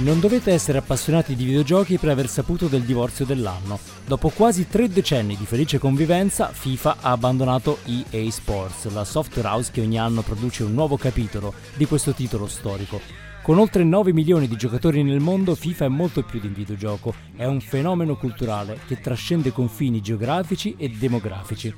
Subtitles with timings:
[0.00, 3.78] Non dovete essere appassionati di videogiochi per aver saputo del divorzio dell'anno.
[4.06, 9.70] Dopo quasi tre decenni di felice convivenza, FIFA ha abbandonato EA Sports, la software house
[9.70, 12.98] che ogni anno produce un nuovo capitolo di questo titolo storico.
[13.42, 17.12] Con oltre 9 milioni di giocatori nel mondo, FIFA è molto più di un videogioco,
[17.36, 21.74] è un fenomeno culturale che trascende confini geografici e demografici.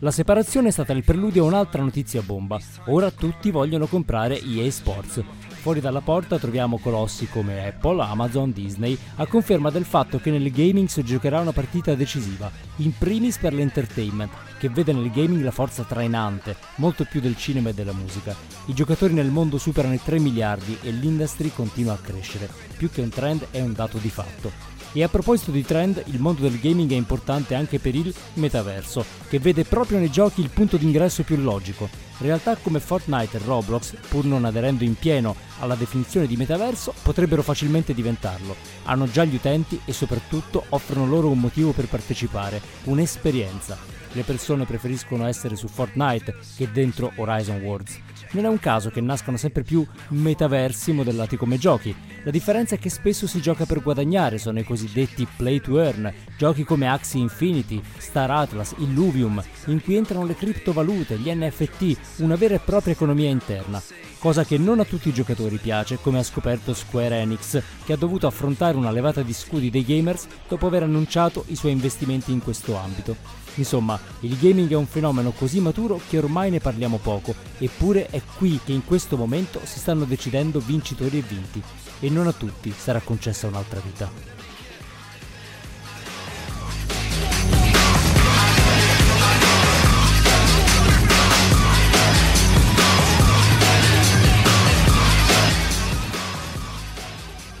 [0.00, 2.60] La separazione è stata il preludio a un'altra notizia bomba.
[2.86, 5.22] Ora tutti vogliono comprare EA Sports.
[5.62, 10.50] Fuori dalla porta troviamo colossi come Apple, Amazon, Disney, a conferma del fatto che nel
[10.50, 15.52] gaming si giocherà una partita decisiva, in primis per l'entertainment, che vede nel gaming la
[15.52, 18.34] forza trainante, molto più del cinema e della musica.
[18.66, 22.48] I giocatori nel mondo superano i 3 miliardi e l'industry continua a crescere.
[22.76, 24.71] Più che un trend è un dato di fatto.
[24.94, 29.04] E a proposito di trend, il mondo del gaming è importante anche per il metaverso,
[29.28, 31.88] che vede proprio nei giochi il punto d'ingresso più logico.
[32.18, 37.42] Realtà come Fortnite e Roblox, pur non aderendo in pieno alla definizione di metaverso, potrebbero
[37.42, 38.54] facilmente diventarlo.
[38.84, 43.78] Hanno già gli utenti e soprattutto offrono loro un motivo per partecipare, un'esperienza.
[44.12, 47.98] Le persone preferiscono essere su Fortnite che dentro Horizon Worlds.
[48.32, 51.94] Non è un caso che nascano sempre più metaversi modellati come giochi.
[52.24, 56.10] La differenza è che spesso si gioca per guadagnare, sono i cosiddetti play to earn,
[56.38, 62.36] giochi come Axie Infinity, Star Atlas, Illuvium, in cui entrano le criptovalute, gli NFT, una
[62.36, 63.82] vera e propria economia interna.
[64.18, 67.96] Cosa che non a tutti i giocatori piace, come ha scoperto Square Enix, che ha
[67.96, 72.40] dovuto affrontare una levata di scudi dei gamers dopo aver annunciato i suoi investimenti in
[72.40, 73.41] questo ambito.
[73.56, 78.22] Insomma, il gaming è un fenomeno così maturo che ormai ne parliamo poco, eppure è
[78.38, 81.62] qui che in questo momento si stanno decidendo vincitori e vinti,
[82.00, 84.10] e non a tutti sarà concessa un'altra vita.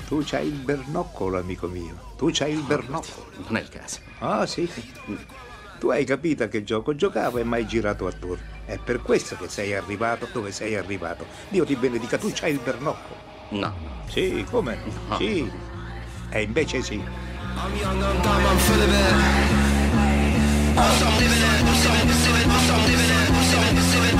[0.08, 2.12] Tu c'hai il bernoccolo, amico mio.
[2.18, 3.30] Tu c'hai il bernoccolo.
[3.46, 4.00] Non è il caso.
[4.18, 4.70] Ah, sì.
[5.82, 8.44] Tu hai capito a che gioco giocavo e mai girato attorno.
[8.64, 11.26] È per questo che sei arrivato dove sei arrivato.
[11.48, 13.16] Dio ti benedica, tu c'hai il bernoccolo.
[13.48, 13.74] No.
[14.06, 14.78] Sì, come?
[15.08, 15.16] No.
[15.16, 15.50] Sì.
[16.30, 16.94] E invece sì.
[16.94, 17.02] I'm
[17.80, 18.94] young, I'm dumb, I'm full of it.
[20.78, 24.11] I'm living it, I'm living it, I'm living it, I'm living it,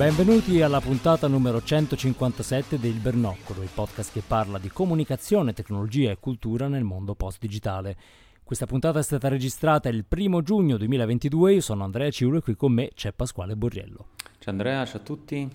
[0.00, 6.16] Benvenuti alla puntata numero 157 del Bernoccolo, il podcast che parla di comunicazione, tecnologia e
[6.18, 7.98] cultura nel mondo post-digitale.
[8.42, 12.56] Questa puntata è stata registrata il primo giugno 2022, io sono Andrea Ciulo e qui
[12.56, 14.06] con me c'è Pasquale Borriello.
[14.38, 15.46] Ciao Andrea, ciao a tutti.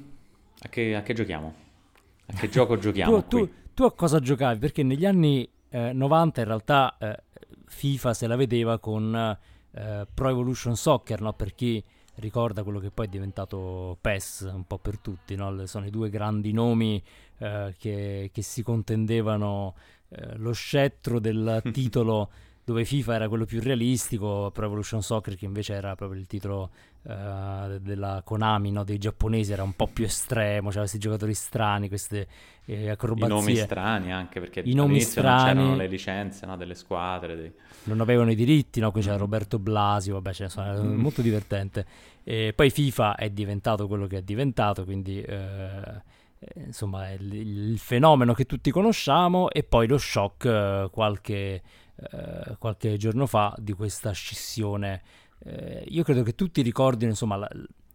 [0.59, 1.53] A che, a che giochiamo?
[2.28, 4.59] A che gioco giochiamo tu, tu- tu a cosa giocavi?
[4.59, 7.23] Perché negli anni eh, 90 in realtà eh,
[7.66, 9.39] FIFA se la vedeva con
[9.72, 11.34] eh, Pro Evolution Soccer, no?
[11.34, 11.84] per chi
[12.16, 15.66] ricorda quello che poi è diventato PES un po' per tutti, no?
[15.66, 17.02] Sono i due grandi nomi
[17.40, 19.76] eh, che, che si contendevano
[20.09, 22.30] eh, lo scettro del titolo
[22.66, 26.72] dove FIFA era quello più realistico, Pro Evolution Soccer che invece era proprio il titolo
[27.03, 28.84] eh, della Konami, no?
[28.84, 32.28] dei giapponesi, era un po' più estremo, c'era questi giocatori strani, queste
[32.66, 33.34] eh, I acrobazie.
[33.36, 35.78] nomi strani anche, perché I nomi all'inizio non c'erano strani.
[35.78, 37.36] le licenze no, delle squadre.
[37.36, 37.53] dei-
[37.84, 38.90] non avevano i diritti, no?
[38.92, 39.03] Qui Mm.
[39.03, 41.86] c'era Roberto Blasio, vabbè, ce ne sono, era molto divertente.
[42.24, 45.36] E poi FIFA è diventato quello che è diventato, quindi eh,
[46.40, 47.32] eh, insomma il,
[47.72, 51.62] il fenomeno che tutti conosciamo e poi lo shock eh, qualche,
[52.11, 55.01] eh, qualche giorno fa di questa scissione.
[55.39, 57.50] Eh, io credo che tutti ricordino, insomma, la-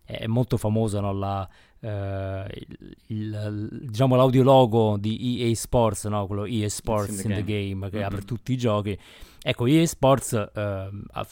[0.04, 6.26] è molto famosa no, la, eh, il, il- diciamo l'audiologo di EA Sports, no?
[6.26, 8.04] quello EA Sports in the Game, che Mhm.
[8.04, 8.98] apre tutti i giochi.
[9.42, 11.26] Ecco, EA Sports ehm, ha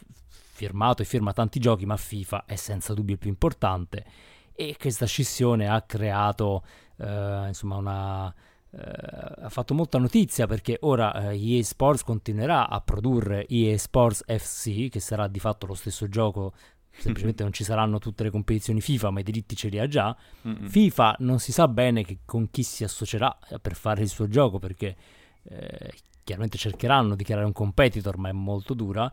[0.52, 4.04] firmato e firma tanti giochi, ma FIFA è senza dubbio il più importante.
[4.54, 6.62] E questa scissione ha creato,
[6.98, 8.34] eh, insomma, una.
[8.70, 14.24] Eh, ha fatto molta notizia perché ora eh, EA Sports continuerà a produrre EA Sports
[14.26, 16.52] FC, che sarà di fatto lo stesso gioco,
[16.90, 20.14] semplicemente non ci saranno tutte le competizioni FIFA, ma i diritti ce li ha già.
[20.46, 20.68] Mm-mm.
[20.68, 24.28] FIFA non si sa bene che- con chi si associerà eh, per fare il suo
[24.28, 24.96] gioco perché
[25.44, 25.92] eh,
[26.24, 29.10] chiaramente cercheranno di creare un competitor ma è molto dura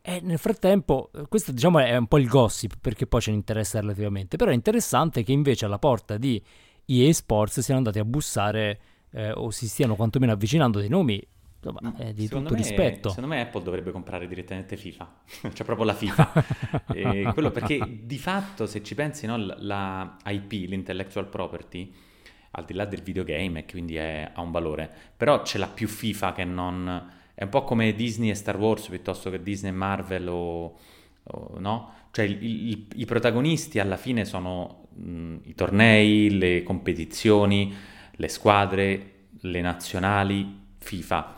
[0.00, 3.38] e nel frattempo eh, questo diciamo è un po' il gossip perché poi ce ne
[3.38, 6.40] interessa relativamente però è interessante che invece alla porta di
[6.86, 8.78] EA Sports siano andati a bussare
[9.10, 11.22] eh, o si stiano quantomeno avvicinando dei nomi
[11.56, 15.12] insomma, eh, di Secondo tutto me- rispetto Secondo me Apple dovrebbe comprare direttamente FIFA,
[15.54, 16.32] cioè proprio la FIFA.
[16.94, 21.92] E quello perché di fatto, se ci pensi, no, la, la IP, l'intellectual property,
[22.52, 25.88] al di là del videogame, e quindi è- ha un valore, però ce l'ha più
[25.88, 27.12] FIFA che non...
[27.34, 30.76] È un po' come Disney e Star Wars piuttosto che Disney e Marvel o,
[31.24, 31.92] o- no?
[32.14, 37.74] Cioè il- il- i protagonisti alla fine sono mh, i tornei, le competizioni,
[38.12, 40.46] le squadre, le nazionali,
[40.78, 41.34] FIFA.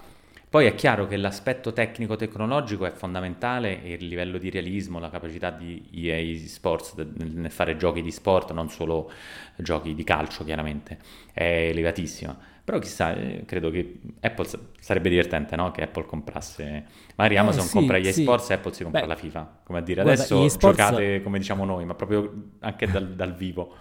[0.51, 5.51] Poi è chiaro che l'aspetto tecnico-tecnologico è fondamentale e il livello di realismo, la capacità
[5.51, 9.11] di EA Sports nel fare giochi di sport, non solo
[9.57, 10.99] giochi di calcio chiaramente,
[11.33, 12.37] è elevatissima.
[12.67, 15.71] Però chissà, eh, credo che Apple sa- sarebbe divertente, no?
[15.71, 16.85] Che Apple comprasse...
[17.15, 18.23] Magari Eh, Amazon sì, compra gli sì.
[18.23, 19.61] Sports e Apple si compra Beh, la FIFA.
[19.63, 23.73] Come a dire, guarda, adesso giocate come diciamo noi, ma proprio anche dal, dal vivo.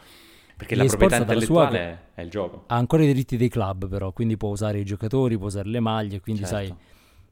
[0.56, 2.64] Perché la EA Sports proprietà dalla sua intellettuale è il gioco.
[2.68, 5.80] Ha ancora i diritti dei club però, quindi può usare i giocatori, può usare le
[5.80, 6.56] maglie, quindi Certo.
[6.56, 6.76] sai...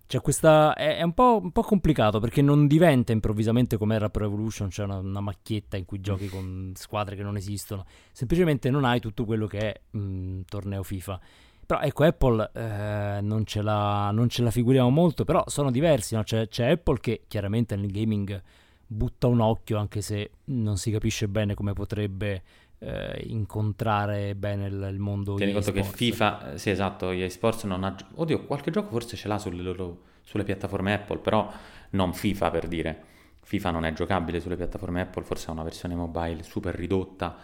[0.06, 0.74] C'è questa...
[0.74, 4.70] È, è un, po', un po' complicato perché non diventa improvvisamente come era Pro Evolution,
[4.70, 7.86] c'è una, una macchietta in cui giochi con squadre che non esistono.
[8.12, 11.20] Semplicemente non hai tutto quello che è un torneo FIFA.
[11.66, 16.14] Però ecco, Apple eh, non, ce la, non ce la figuriamo molto, però sono diversi,
[16.14, 16.24] no?
[16.24, 18.42] c'è, c'è Apple che chiaramente nel gaming
[18.86, 22.44] butta un occhio, anche se non si capisce bene come potrebbe
[22.84, 25.84] eh, incontrare bene il, il mondo Tieni conto che.
[25.84, 27.96] FIFA, eh, sì esatto, EA Sports non ha...
[28.16, 31.52] Oddio, qualche gioco forse ce l'ha sulle, loro- sulle piattaforme Apple, però
[31.92, 33.04] non FIFA per dire.
[33.42, 37.36] FIFA non è giocabile sulle piattaforme Apple, forse ha una versione mobile super ridotta,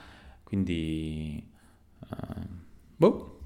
[0.44, 1.52] quindi...
[2.12, 2.48] eh,
[2.96, 3.40] boh,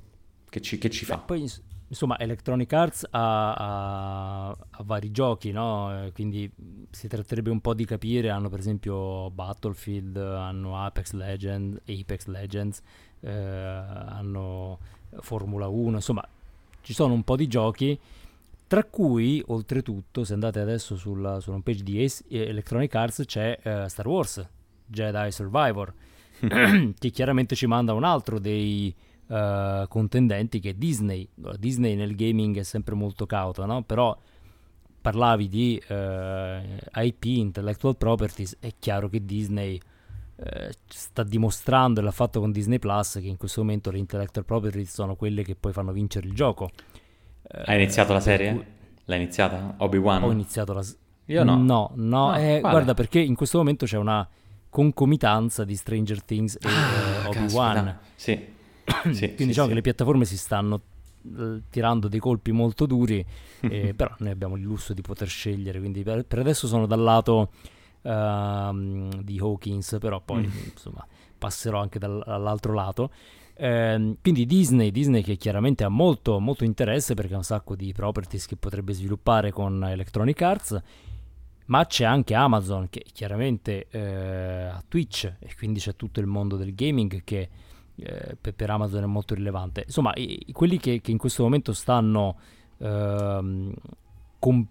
[0.50, 1.18] che ci, che ci Beh, fa?
[1.18, 1.62] poi ins-
[1.94, 6.06] insomma Electronic Arts ha, ha- ha vari giochi, no?
[6.06, 6.51] Eh, Quindi
[6.90, 12.81] si tratterebbe un po' di capire, hanno per esempio Battlefield, hanno Apex Legends, Apex Legends,
[13.22, 14.80] eh, hanno
[15.19, 16.28] Formula 1, insomma
[16.81, 17.98] ci sono un po' di giochi,
[18.68, 23.24] tra cui oltretutto se andate adesso sulla, sulla home page di Ace- eh, Electronic Arts
[23.25, 24.45] c'è eh, Star Wars,
[24.88, 25.94] Jedi Survivor,
[26.98, 28.94] che chiaramente ci manda un altro dei
[29.33, 31.27] eh, contendenti che Disney.
[31.57, 33.81] Disney nel gaming è sempre molto cauta, no?
[33.83, 34.18] Però
[35.01, 36.62] parlavi di eh,
[36.95, 39.80] IP, intellectual properties, è chiaro che Disney
[40.35, 44.45] eh, sta dimostrando e l'ha fatto con Disney Plus che in questo momento le intellectual
[44.45, 46.69] properties sono quelle che poi fanno vincere il gioco.
[47.65, 48.51] Hai iniziato la serie?
[48.53, 48.65] cui-
[49.06, 49.75] L'hai iniziata?
[49.80, 50.24] Obi-Wan?
[50.24, 50.81] Ho iniziato la...
[50.81, 50.95] s-
[51.25, 51.57] Io no.
[51.57, 54.25] No, no, Ah, eh, guarda perché in questo momento c'è una
[54.69, 57.97] concomitanza di Stranger Things e Ah, eh, Obi-Wan.
[58.15, 58.53] Sì.
[59.01, 59.68] Quindi sì, diciamo sì.
[59.69, 60.81] che le piattaforme si stanno
[61.38, 63.24] eh, tirando dei colpi molto duri,
[63.62, 67.01] eh, però noi abbiamo il lusso di poter scegliere, quindi per, per adesso sono dal
[67.01, 67.51] lato
[68.01, 70.51] ehm, di Hawkins, però poi Mm.
[70.71, 71.06] insomma
[71.38, 73.12] passerò anche dal- dall'altro lato.
[73.56, 77.91] Ehm, quindi Disney, Disney che chiaramente ha molto, molto interesse perché ha un sacco di
[77.94, 80.81] properties che potrebbe sviluppare con Electronic Arts,
[81.65, 84.00] ma c'è anche Amazon che chiaramente eh,
[84.65, 87.50] ha Twitch e quindi c'è tutto il mondo del gaming che
[87.95, 89.84] eh, per, Amazon è molto rilevante.
[89.86, 92.38] Insomma, i- quelli che, che in questo momento stanno
[92.78, 93.74] ehm,
[94.40, 94.68] com-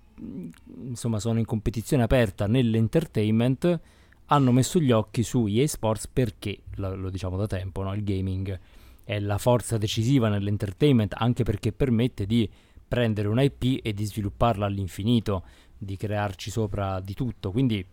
[0.84, 3.80] insomma, sono in competizione aperta nell'entertainment
[4.26, 7.92] hanno messo gli occhi su EA Sports perché, lo, lo diciamo da tempo, no?
[7.94, 8.58] il gaming
[9.04, 12.48] è la forza decisiva nell'entertainment anche perché permette di
[12.86, 15.44] prendere un IP e di svilupparla all'infinito,
[15.76, 17.50] di crearci sopra di tutto.
[17.50, 17.84] Quindi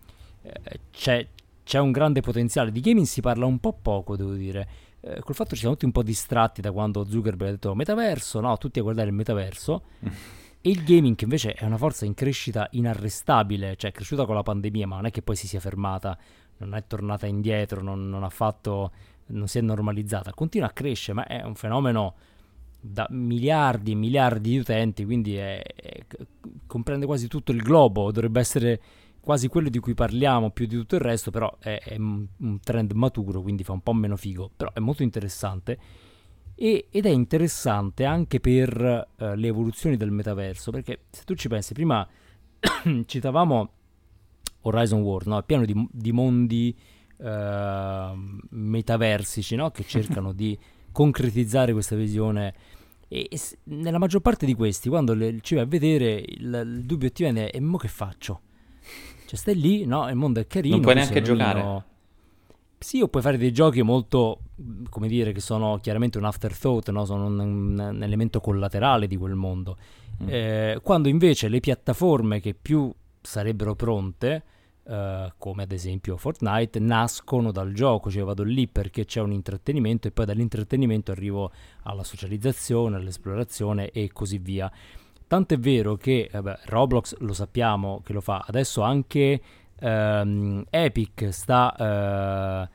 [0.41, 1.25] eh, c'è,
[1.63, 2.71] c'è un grande potenziale.
[2.71, 4.67] Di gaming si parla un po' poco, devo dire.
[5.01, 7.75] Eh, col fatto che ci siamo tutti un po' distratti da quando Zuckerberg ha detto
[7.75, 9.83] metaverso, no, tutti a guardare il metaverso.
[10.61, 14.35] E il gaming che invece è una forza in crescita inarrestabile, cioè è cresciuta con
[14.35, 16.17] la pandemia, ma non è che poi si sia fermata,
[16.57, 18.91] non è tornata indietro, non, non ha fatto,
[19.27, 22.15] non si è normalizzata, continua a crescere, ma è un fenomeno
[22.77, 26.05] da miliardi e miliardi di utenti, quindi è- è-
[26.67, 28.81] comprende quasi tutto il globo, dovrebbe essere
[29.29, 32.93] quasi quello di cui parliamo più di tutto il resto, però è, è un trend
[32.93, 35.77] maturo, quindi fa un po' meno figo, però è molto interessante.
[36.55, 41.47] E- ed è interessante anche per eh, le evoluzioni del metaverso, perché se tu ci
[41.47, 42.07] pensi, prima
[43.05, 43.71] citavamo
[44.61, 45.43] Horizon World, no?
[45.43, 46.75] pieno di, di mondi
[47.17, 48.11] eh,
[48.49, 49.69] metaversici no?
[49.69, 50.57] che cercano di
[50.91, 52.55] concretizzare questa visione.
[53.07, 56.83] E, e nella maggior parte di questi, quando le- ci vai a vedere, il, il
[56.83, 58.41] dubbio ti viene: e mo che faccio?
[59.29, 60.09] Cioè, stai lì, no?
[60.09, 60.73] Il mondo è carino.
[60.73, 61.83] Non puoi neanche giocare.
[62.79, 64.39] Sì, o puoi fare dei giochi molto,
[64.89, 67.05] come dire, che sono chiaramente un afterthought, no?
[67.05, 69.77] Sono un, un- elemento collaterale di quel mondo.
[70.23, 70.27] Mm.
[70.29, 74.43] Eh, quando invece le piattaforme che più sarebbero pronte,
[74.83, 80.07] eh, come ad esempio Fortnite, nascono dal gioco, cioè vado lì perché c'è un intrattenimento
[80.07, 81.51] e poi dall'intrattenimento arrivo
[81.83, 84.71] alla socializzazione, all'esplorazione e così via.
[85.29, 89.39] Tanto è vero che beh, Roblox lo sappiamo che lo fa, adesso anche
[89.79, 92.69] ehm, Epic sta eh,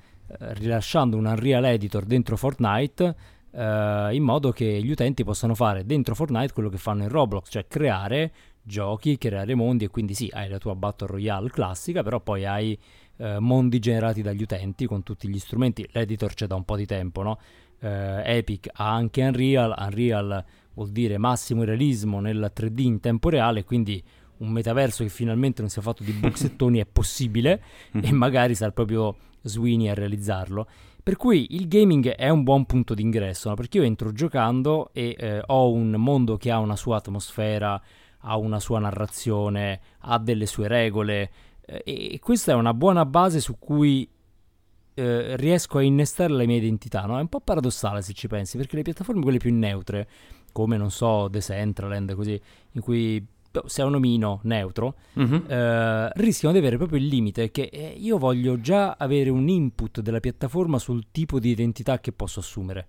[0.54, 3.16] rilasciando un Unreal Editor dentro Fortnite
[3.50, 7.50] eh, in modo che gli utenti possano fare dentro Fortnite quello che fanno in Roblox,
[7.50, 8.32] cioè creare
[8.62, 12.78] giochi, creare mondi e quindi sì, hai la tua Battle Royale classica, però poi hai
[13.16, 15.84] eh, mondi generati dagli utenti con tutti gli strumenti.
[15.90, 17.40] L'editor c'è da un po' di tempo, no?
[17.80, 20.44] Eh, Epic ha anche Unreal, Unreal
[20.74, 24.02] vuol dire massimo realismo nel 3D in tempo reale, quindi
[24.38, 27.62] un metaverso che finalmente non sia fatto di boxettoni è possibile
[27.92, 30.66] e magari sarà proprio Sweeney a realizzarlo.
[31.02, 33.54] Per cui il gaming è un buon punto d'ingresso, no?
[33.54, 37.80] perché io entro giocando e eh, ho un mondo che ha una sua atmosfera,
[38.20, 43.40] ha una sua narrazione, ha delle sue regole eh, e questa è una buona base
[43.40, 44.08] su cui
[44.94, 47.02] eh, riesco a innestare la mia identità.
[47.02, 47.18] No?
[47.18, 50.08] È un po' paradossale se ci pensi, perché le piattaforme quelle più neutre,
[50.54, 52.40] come non so, The Centraland, così,
[52.72, 53.26] in cui
[53.66, 55.44] se è un omino neutro, Mhm.
[55.46, 60.00] eh, rischiano di avere proprio il limite che eh, io voglio già avere un input
[60.00, 62.86] della piattaforma sul tipo di identità che posso assumere.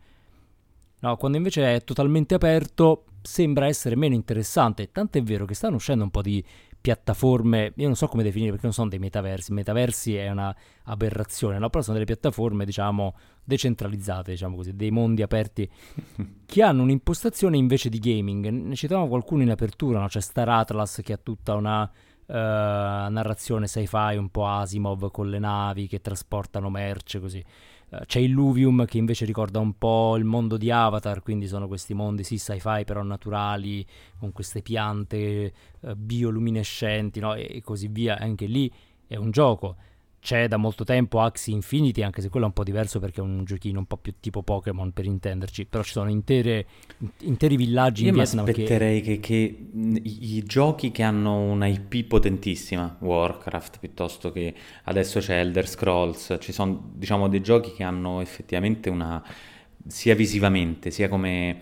[1.00, 6.04] No, quando invece è totalmente aperto sembra essere meno interessante, tant'è vero che stanno uscendo
[6.04, 6.44] un po' di
[6.86, 11.58] piattaforme, io non so come definire perché non sono dei metaversi, metaversi è una aberrazione,
[11.58, 11.72] no?
[11.72, 15.68] però sono delle piattaforme diciamo decentralizzate, diciamo così, dei mondi aperti
[16.46, 18.48] che hanno un'impostazione invece di gaming.
[18.50, 20.06] Ne citavamo qualcuno in apertura, no?
[20.06, 21.90] c'è Star Atlas che ha tutta una
[22.28, 27.44] eh, narrazione sci-fi un po' Asimov con le navi che trasportano merce così.
[28.00, 31.94] Eh, c'è Illuvium che invece ricorda un po' il mondo di Avatar, quindi sono questi
[31.94, 33.86] mondi sì sci-fi però naturali,
[34.20, 37.34] con queste piante eh, bioluminescenti no?
[37.34, 38.18] e, e così via.
[38.18, 38.72] Anche lì
[39.08, 39.76] è un gioco.
[40.26, 43.24] C'è da molto tempo Axie Infinity, anche se quello è un po' diverso perché è
[43.24, 46.66] un giochino un po' più tipo Pokémon per intenderci, però ci sono intere-
[47.20, 48.52] interi villaggi Io in mi Vietnam che...
[48.52, 54.52] aspetterei che, che mh, i, giochi che hanno una IP potentissima, Warcraft piuttosto che
[54.86, 59.24] adesso c'è Elder Scrolls, ci sono diciamo dei giochi che hanno effettivamente una,
[59.86, 61.62] sia visivamente sia come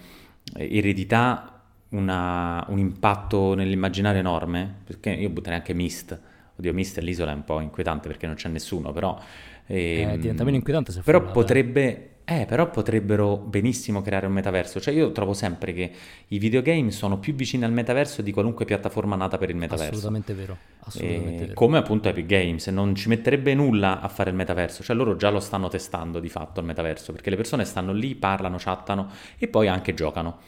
[0.54, 6.18] eredità, una- un impatto nell'immaginario enorme, perché io butterei anche Myst,
[6.56, 9.20] oddio Myst l'isola è un po' inquietante perché non c'è nessuno, però...
[9.66, 11.42] Eh, ehm, diventa meno inquietante se però frullata, eh.
[11.42, 14.80] potrebbe, eh, però potrebbero benissimo creare un metaverso.
[14.80, 15.92] Cioè, io trovo sempre che
[16.28, 19.92] i videogame sono più vicini al metaverso di qualunque piattaforma nata per il metaverso.
[19.92, 21.54] Assolutamente vero, assolutamente Eh, vero.
[21.54, 25.30] come appunto Epic Games, non ci metterebbe nulla a fare il metaverso, cioè loro già
[25.30, 29.48] lo stanno testando di fatto il metaverso, perché le persone stanno lì, parlano, chattano e
[29.48, 30.40] poi anche giocano.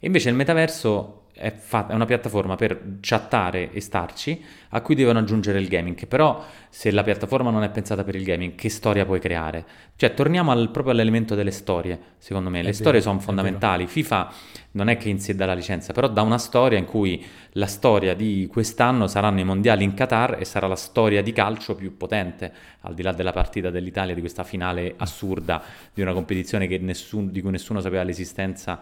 [0.00, 4.94] E invece il metaverso è, fa- è una piattaforma per chattare e starci, a cui
[4.94, 5.96] devono aggiungere il gaming.
[5.96, 9.64] Che Però se la piattaforma non è pensata per il gaming, che storia puoi creare?
[9.96, 12.62] Cioè torniamo al- proprio all'elemento delle storie, secondo me.
[12.62, 13.86] Le È storie vero, sono è fondamentali.
[13.86, 14.32] FIFA
[14.72, 17.66] non è che in sé dà la licenza, però dà una storia in cui la
[17.66, 21.96] storia di quest'anno saranno i mondiali in Qatar e sarà la storia di calcio più
[21.96, 25.62] potente, al di là della partita dell'Italia, di questa finale assurda
[25.92, 28.80] di una competizione che nessun- di cui nessuno sapeva l'esistenza.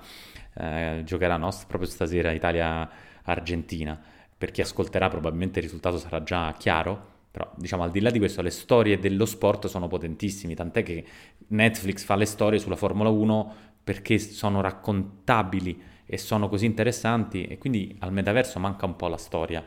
[0.55, 1.51] Eh, giocherà no?
[1.67, 4.01] proprio stasera Italia-Argentina.
[4.37, 8.19] Per chi ascolterà probabilmente il risultato sarà già chiaro, però diciamo al di là di
[8.19, 11.05] questo le storie dello sport sono potentissimi, tant'è che
[11.49, 13.55] Netflix fa le storie sulla Formula 1
[13.85, 19.17] perché sono raccontabili e sono così interessanti e quindi al metaverso manca un po' la
[19.17, 19.65] storia,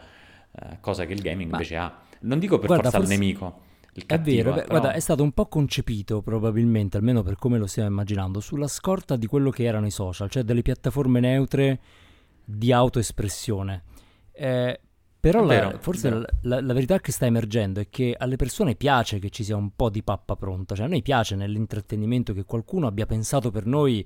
[0.51, 2.01] eh, cosa che il gaming Ma- invece ha.
[2.21, 3.61] Non dico per Guarda, forza forse- nemico,
[3.97, 7.37] il È cattivo, vero, eh, però- guarda, è stato un po' concepito probabilmente, almeno per
[7.37, 11.19] come lo stiamo immaginando, sulla scorta di quello che erano i social, cioè delle piattaforme
[11.21, 11.79] neutre
[12.43, 13.83] di autoespressione.
[14.33, 14.79] Eh,
[15.19, 18.15] però È la- vero, forse è la, la- la verità che sta emergendo è che
[18.17, 21.35] alle persone piace che ci sia un po' di pappa pronta, cioè a noi piace
[21.35, 24.05] nell'intrattenimento che qualcuno abbia pensato per noi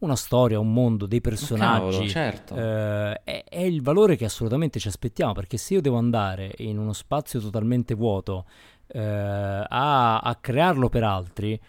[0.00, 1.90] una storia, un mondo, dei personaggi.
[1.96, 2.56] Cavolo, certo.
[2.56, 6.78] Eh, è, è il valore che assolutamente ci aspettiamo, perché se io devo andare in
[6.78, 8.44] uno spazio totalmente vuoto
[8.92, 11.60] eh, a, a crearlo per altri,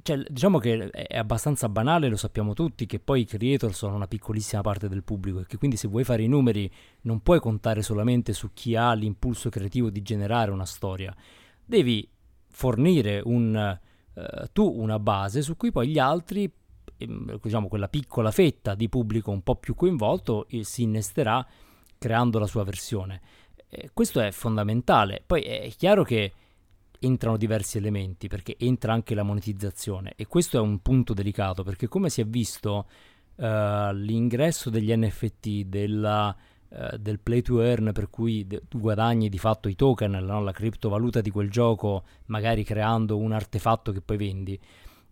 [0.00, 4.08] cioè, diciamo che è abbastanza banale, lo sappiamo tutti, che poi i creator sono una
[4.08, 6.70] piccolissima parte del pubblico e che quindi se vuoi fare i numeri
[7.02, 11.14] non puoi contare solamente su chi ha l'impulso creativo di generare una storia.
[11.64, 12.08] Devi
[12.48, 13.54] fornire un,
[14.14, 16.50] eh, tu una base su cui poi gli altri,
[16.96, 21.46] ehm, diciamo quella piccola fetta di pubblico un po' più coinvolto, eh, si innesterà
[21.98, 23.20] creando la sua versione.
[23.68, 25.22] Eh, questo è fondamentale.
[25.24, 26.32] Poi è chiaro che
[27.02, 31.88] entrano diversi elementi perché entra anche la monetizzazione e questo è un punto delicato perché
[31.88, 32.86] come si è visto
[33.36, 36.34] eh, l'ingresso degli NFT della,
[36.68, 40.42] eh, del play to earn per cui tu guadagni di fatto i token no?
[40.42, 44.58] la criptovaluta di quel gioco magari creando un artefatto che poi vendi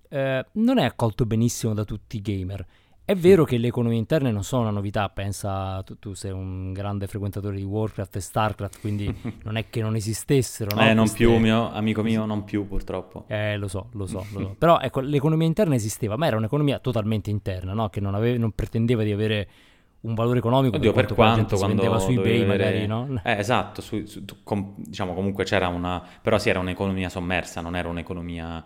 [0.09, 2.67] eh, non è accolto benissimo da tutti i gamer
[3.11, 6.73] è vero che le economie interne non sono una novità, pensa tu, tu sei un
[6.73, 9.12] grande frequentatore di Warcraft e Starcraft, quindi
[9.43, 10.83] non è che non esistessero, no?
[10.83, 13.25] eh, non Queste- più, mio amico mio, non più purtroppo.
[13.26, 14.55] eh, lo so, lo so, lo so.
[14.57, 17.88] Però ecco, l'economia interna esisteva, ma era un'economia totalmente interna, no?
[17.88, 19.49] Che non, ave- non pretendeva di avere
[20.02, 22.87] un valore economico Oddio, per quanto gente quanto si vendeva su eBay dovevi magari, avere...
[22.87, 23.21] no?
[23.25, 26.00] Eh, esatto, su- su- com- diciamo comunque c'era una...
[26.23, 28.64] però sì, era un'economia sommersa, non era un'economia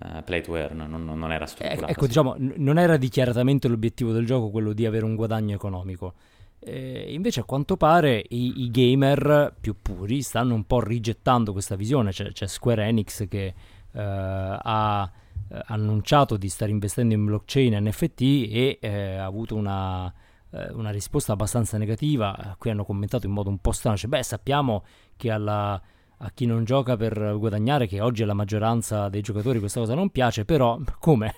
[0.00, 1.86] eh, play to earn, non, non- era Eh, strutturata.
[1.88, 2.06] Ecco, sì.
[2.08, 6.14] diciamo, n- non era dichiaratamente l'obiettivo del gioco quello di avere un guadagno economico.
[6.60, 11.76] Eh, invece, a quanto pare, i, i gamer più puri stanno un po' rigettando questa
[11.76, 12.10] visione.
[12.10, 15.10] C'è, c'è Square Enix che eh, ha
[15.50, 20.12] eh, annunciato di stare investendo in blockchain e NFT e eh, ha avuto una,
[20.50, 22.56] eh, una risposta abbastanza negativa.
[22.58, 24.84] Qui hanno commentato in modo un po' strano: cioè, beh, sappiamo
[25.16, 25.80] che alla
[26.18, 30.10] a chi non gioca per guadagnare, che oggi la maggioranza dei giocatori, questa cosa non
[30.10, 31.34] piace, però come?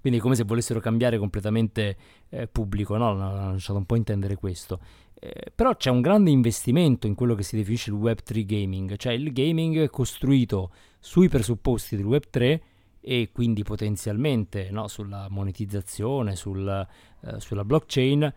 [0.00, 1.96] Quindi come se volessero cambiare completamente
[2.30, 3.10] eh, pubblico, no?
[3.10, 4.80] Hanno lasciato un po' intendere questo.
[5.14, 9.12] Eh, però c'è un grande investimento in quello che si definisce il Web3 gaming, cioè
[9.12, 12.60] il gaming costruito sui presupposti del Web3
[13.00, 18.32] e quindi potenzialmente no, sulla monetizzazione, sul, eh, sulla blockchain,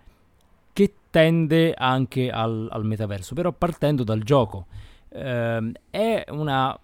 [0.73, 4.67] che tende anche al, al metaverso, però partendo dal gioco.
[5.13, 6.77] Ehm, è una,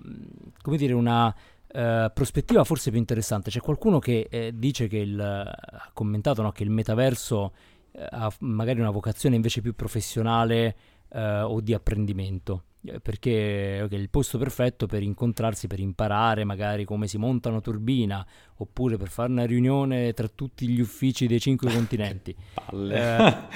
[0.62, 1.34] come dire, una
[1.68, 3.50] eh, prospettiva forse più interessante.
[3.50, 7.54] C'è qualcuno che eh, dice che il, ha commentato no, che il metaverso
[7.92, 10.76] eh, ha magari una vocazione invece più professionale
[11.10, 12.64] eh, o di apprendimento.
[12.88, 17.50] Eh, Perché ok, è il posto perfetto per incontrarsi, per imparare magari come si monta
[17.50, 18.26] una turbina,
[18.58, 22.36] oppure per fare una riunione tra tutti gli uffici dei cinque continenti.
[22.54, 23.48] Palle.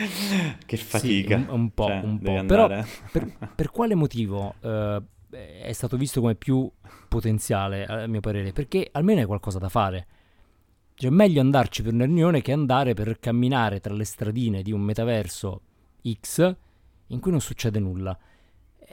[0.66, 1.36] che Sì, fatica.
[1.36, 2.44] un, un po', Cioè, un po'.
[2.46, 2.68] Però
[3.12, 6.70] per, per quale motivo eh, è stato visto come più
[7.08, 8.52] potenziale, a mio parere?
[8.52, 10.08] Perché almeno hai qualcosa da fare.
[10.94, 14.72] Cioè, è meglio andarci per una riunione che andare per camminare tra le stradine di
[14.72, 15.62] un metaverso
[16.20, 16.56] X
[17.08, 18.18] in cui non succede nulla.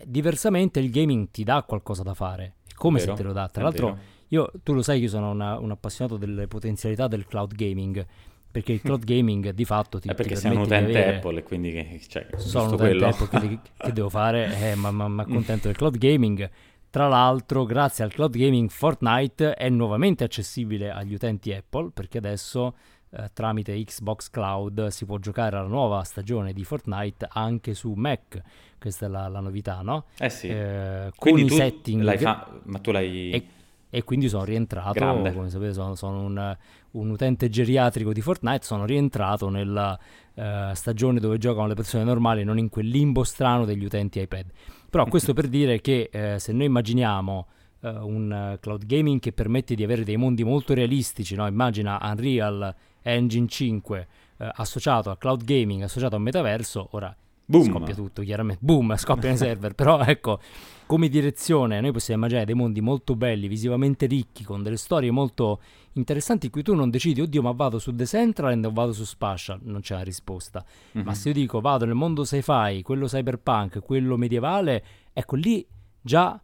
[0.05, 2.55] Diversamente il gaming ti dà qualcosa da fare.
[2.69, 3.49] È come Vero, se te lo dà.
[3.49, 3.99] Tra l'altro, vero.
[4.29, 8.07] io, tu lo sai io sono una- un appassionato delle potenzialità del cloud gaming.
[8.51, 11.39] Perché il cloud gaming di fatto ti, È ti perché sei un utente avere- Apple
[11.39, 13.07] e quindi cioè, sono un utente quello.
[13.07, 14.71] Apple, che, che devo fare?
[14.71, 16.51] Eh, ma mi accontento del cloud gaming.
[16.91, 22.75] Tra l'altro, grazie al cloud gaming, Fortnite è nuovamente accessibile agli utenti Apple perché adesso
[23.11, 28.41] eh, tramite Xbox Cloud si può giocare alla nuova stagione di Fortnite anche su Mac.
[28.79, 30.05] Questa è la, la novità, no?
[30.19, 30.49] Eh sì.
[30.49, 33.31] Eh, con Quindi i tu setting l'hai fa- ma tu l'hai...
[33.31, 33.47] e,
[33.91, 35.33] e quindi sono rientrato, Grande.
[35.33, 36.57] come sapete sono, sono un,
[36.93, 39.99] un utente geriatrico di Fortnite, sono rientrato nella
[40.35, 44.47] eh, stagione dove giocano le persone normali, non in quel limbo strano degli utenti iPad.
[44.91, 47.47] Però questo per dire che eh, se noi immaginiamo
[47.81, 51.47] eh, un eh, cloud gaming che permette di avere dei mondi molto realistici, no?
[51.47, 52.75] immagina Unreal
[53.09, 54.07] Engine 5
[54.39, 57.65] eh, associato a cloud gaming, associato a un metaverso, ora Boom.
[57.65, 58.63] scoppia tutto, chiaramente.
[58.63, 59.75] Boom, scoppiano i server.
[59.75, 60.39] Però ecco,
[60.87, 65.61] come direzione, noi possiamo immaginare dei mondi molto belli, visivamente ricchi, con delle storie molto
[65.95, 69.61] interessanti in cui tu non decidi, oddio, ma vado su Decentraland o vado su Spatial?
[69.63, 70.65] Non c'è la risposta.
[70.93, 71.05] Mhm.
[71.05, 75.67] Ma se io dico vado nel mondo sci-fi, quello cyberpunk, quello medievale, ecco lì
[76.01, 76.41] già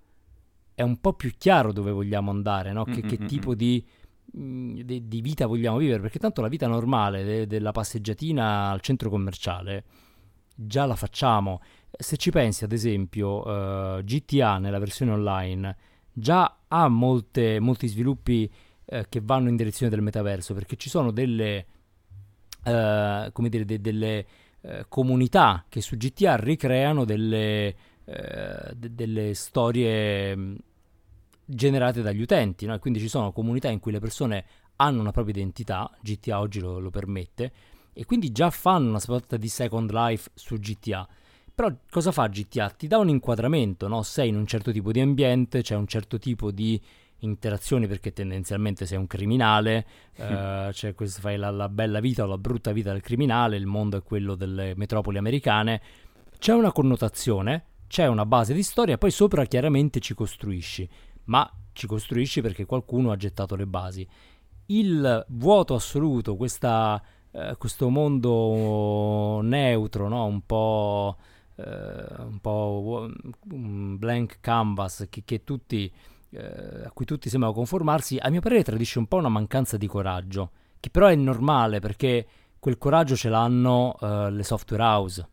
[0.74, 2.84] è un po' più chiaro dove vogliamo andare, no?
[2.84, 3.28] Che, che Mm-mm-mm.
[3.28, 3.84] tipo di,
[4.34, 8.80] mh, di- di vita vogliamo vivere, perché tanto la vita normale de- della passeggiatina al
[8.80, 9.84] centro commerciale
[10.54, 11.60] già la facciamo.
[11.90, 15.76] Se ci pensi, ad esempio, eh, GTA nella versione online
[16.12, 18.50] già ha molte- molti sviluppi
[18.86, 21.66] eh, che vanno in direzione del metaverso, perché ci sono delle,
[22.64, 24.26] eh, come dire, de- delle
[24.88, 30.56] comunità che su GTA ricreano delle, de- delle storie mh,
[31.44, 32.78] generate dagli utenti, no?
[32.78, 34.44] Quindi ci sono comunità in cui le persone
[34.76, 37.52] hanno una propria identità, GTA oggi lo, lo permette,
[37.92, 41.06] e quindi già fanno una sorta di Second Life su GTA.
[41.54, 42.70] Però cosa fa GTA?
[42.70, 44.02] Ti dà un inquadramento, no?
[44.02, 46.80] Sei in un certo tipo di ambiente, c'è un certo tipo di
[47.20, 52.26] interazioni perché tendenzialmente sei un criminale, eh, c'è questo, fai la, la bella vita o
[52.26, 55.80] la brutta vita del criminale, il mondo è quello delle metropoli americane,
[56.38, 60.88] c'è una connotazione, c'è una base di storia, poi sopra chiaramente ci costruisci,
[61.24, 64.06] ma ci costruisci perché qualcuno ha gettato le basi.
[64.66, 70.24] Il vuoto assoluto, questa, eh, questo mondo neutro, no?
[70.24, 71.16] un po',
[71.56, 73.10] eh, un po'
[73.50, 75.92] un blank canvas che, che tutti,
[76.30, 79.86] eh, a cui tutti sembrano conformarsi, a mio parere tradisce un po' una mancanza di
[79.86, 82.26] coraggio, che però è normale perché
[82.58, 85.28] quel coraggio ce l'hanno eh, le software house.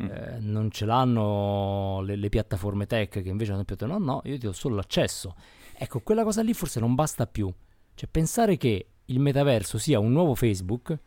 [0.00, 0.06] Mm.
[0.10, 4.38] Eh, non ce l'hanno le, le piattaforme tech che invece hanno detto no no io
[4.38, 5.34] ti do solo l'accesso
[5.76, 7.52] ecco quella cosa lì forse non basta più
[7.94, 10.98] cioè pensare che il metaverso sia un nuovo Facebook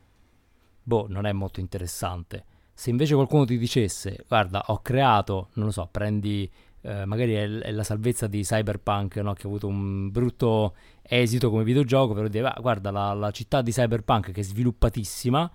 [0.83, 5.71] boh non è molto interessante se invece qualcuno ti dicesse guarda ho creato non lo
[5.71, 6.47] so prendi
[6.81, 9.33] eh, magari è, è la salvezza di Cyberpunk no?
[9.33, 13.63] che ha avuto un brutto esito come videogioco però dire "Ah, guarda la, la città
[13.63, 15.51] di Cyberpunk che è sviluppatissima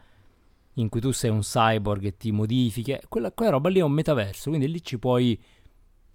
[0.78, 3.92] in cui tu sei un cyborg e ti modifichi, quella, quella roba lì è un
[3.92, 5.40] metaverso, quindi lì ci puoi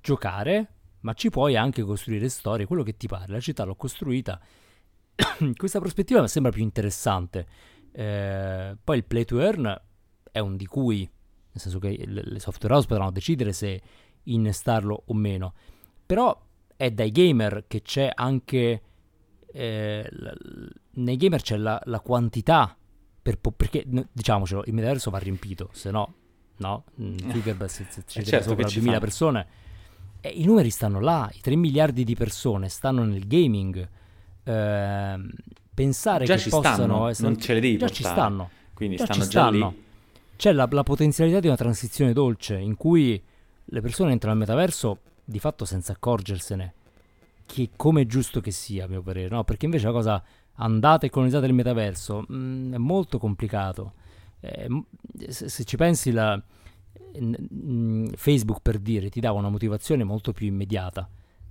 [0.01, 0.67] giocare,
[1.01, 3.31] ma ci puoi anche costruire storie, quello che ti pare.
[3.31, 4.39] La città l'ho costruita.
[5.55, 7.47] Questa prospettiva mi sembra più interessante.
[7.91, 9.81] Eh, poi il play to earn
[10.31, 13.81] è un di cui, nel senso che le, software house potranno decidere se
[14.23, 15.53] innestarlo o meno.
[16.05, 16.41] Però
[16.75, 18.81] è dai gamer che c'è anche...
[19.55, 20.09] Eh,
[20.95, 22.75] nei gamer c'è la, la quantità
[23.23, 26.13] per po- perché diciamocelo il metaverso va riempito se no
[26.57, 29.47] no Zuckerberg se, se ci certo sopra 2000 persone
[30.19, 33.89] e i numeri stanno là i 3 miliardi di persone stanno nel gaming
[34.43, 35.19] eh,
[35.73, 38.03] pensare già che ci possano stanno, essere non ce le devi già portare.
[38.03, 39.83] ci stanno quindi già stanno ci già stanno lì
[40.35, 43.21] c'è la, la potenzialità di una transizione dolce in cui
[43.63, 46.73] le persone entrano nel metaverso di fatto senza accorgersene
[47.45, 49.45] che come è giusto che sia a mio parere no?
[49.45, 50.23] perché invece la cosa
[50.55, 53.93] andate e colonizzate il metaverso mm, è molto complicato
[54.39, 54.67] eh,
[55.29, 56.41] se, se, ci pensi la,
[57.19, 61.09] mm, Facebook per dire ti dava una motivazione molto più immediata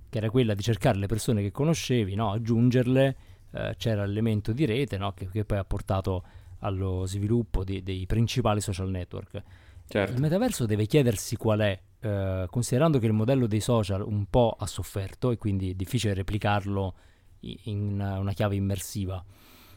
[0.09, 2.31] che era quella di cercare le persone che conoscevi no?
[2.31, 3.15] aggiungerle
[3.51, 5.11] eh, c'era l'elemento di rete no?
[5.13, 6.23] che, che, poi ha portato
[6.59, 9.43] allo sviluppo di, dei principali social network
[9.87, 10.13] certo.
[10.13, 14.55] il metaverso deve chiedersi qual è eh, considerando che il modello dei social un po'
[14.57, 16.93] ha sofferto e quindi è difficile replicarlo
[17.63, 19.23] in una, chiave immersiva.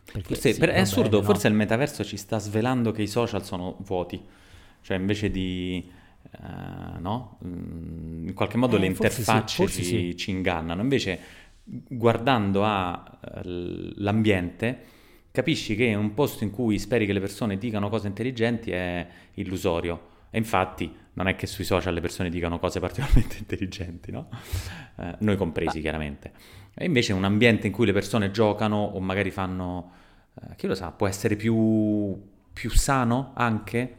[0.05, 1.25] Forse, sì, per, è assurdo, no?
[1.25, 4.23] forse il metaverso ci sta svelando che i social sono vuoti,
[4.83, 5.93] cioè invece di...
[6.39, 7.39] Uh, no?
[7.45, 10.17] Mm, in qualche modo eh, le interfacce sì, ci, sì.
[10.17, 11.19] ci, ingannano, invece
[11.63, 14.95] guardando all'ambiente
[15.31, 20.15] capisci che un posto in cui speri che le persone dicano cose intelligenti è illusorio
[20.31, 24.29] e infatti non è che sui social le persone dicano cose particolarmente intelligenti, no?
[24.99, 26.33] Eh, noi compresi, chiaramente.
[26.79, 29.93] E invece un ambiente in cui le persone giocano o magari fanno,
[30.35, 32.15] eh, chi lo sa, può essere più,
[32.53, 33.97] più sano anche.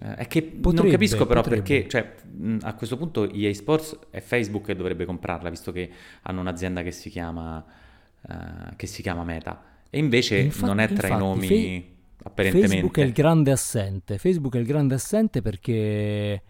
[0.00, 1.62] Eh, è che potrebbe, non capisco però potrebbe.
[1.62, 5.90] perché, cioè, mh, a questo punto EA Sports è Facebook che dovrebbe comprarla, visto che
[6.22, 7.64] hanno un'azienda che si chiama,
[8.20, 9.64] uh, che si chiama Meta.
[9.90, 11.46] E invece infatti, non è tra infatti, i nomi...
[11.46, 12.68] Fe- apparentemente.
[12.68, 14.18] Facebook è il grande assente.
[14.18, 16.42] Facebook è il grande assente perché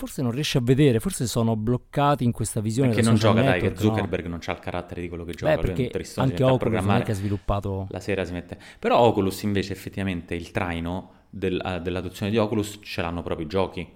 [0.00, 2.88] forse non riesce a vedere, forse sono bloccati in questa visione.
[2.88, 4.30] Perché non gioca, network, dai, che Zuckerberg no?
[4.30, 5.56] non ha il carattere di quello che gioca.
[5.56, 7.86] Beh, perché anche Oculus non è che ha sviluppato...
[7.90, 8.58] La sera si mette...
[8.78, 13.48] Però Oculus invece effettivamente il traino del, uh, dell'adozione di Oculus ce l'hanno proprio i
[13.50, 13.86] giochi.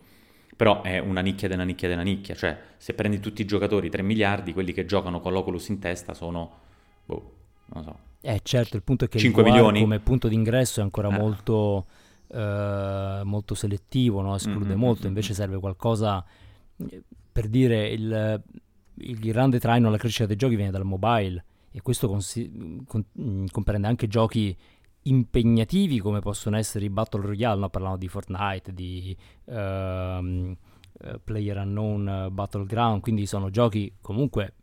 [0.54, 4.02] Però è una nicchia della nicchia della nicchia, cioè se prendi tutti i giocatori, 3
[4.02, 6.50] miliardi, quelli che giocano con l'Oculus in testa sono,
[7.06, 7.32] boh,
[7.72, 10.82] non so, eh certo, il punto è che 5 il milioni come punto d'ingresso è
[10.82, 11.18] ancora eh.
[11.18, 11.86] molto,
[12.34, 14.34] eh, molto selettivo, no?
[14.34, 14.78] esclude mm-hmm.
[14.78, 16.24] molto, invece serve qualcosa
[16.76, 18.42] eh, per dire il,
[18.94, 23.46] il grande traino alla crescita dei giochi viene dal mobile e questo consi- con- mm,
[23.52, 24.56] comprende anche giochi
[25.02, 27.68] impegnativi come possono essere i Battle Royale, no?
[27.68, 30.56] parlando di Fortnite, di uh,
[31.22, 34.54] Player Unknown Battleground, quindi sono giochi comunque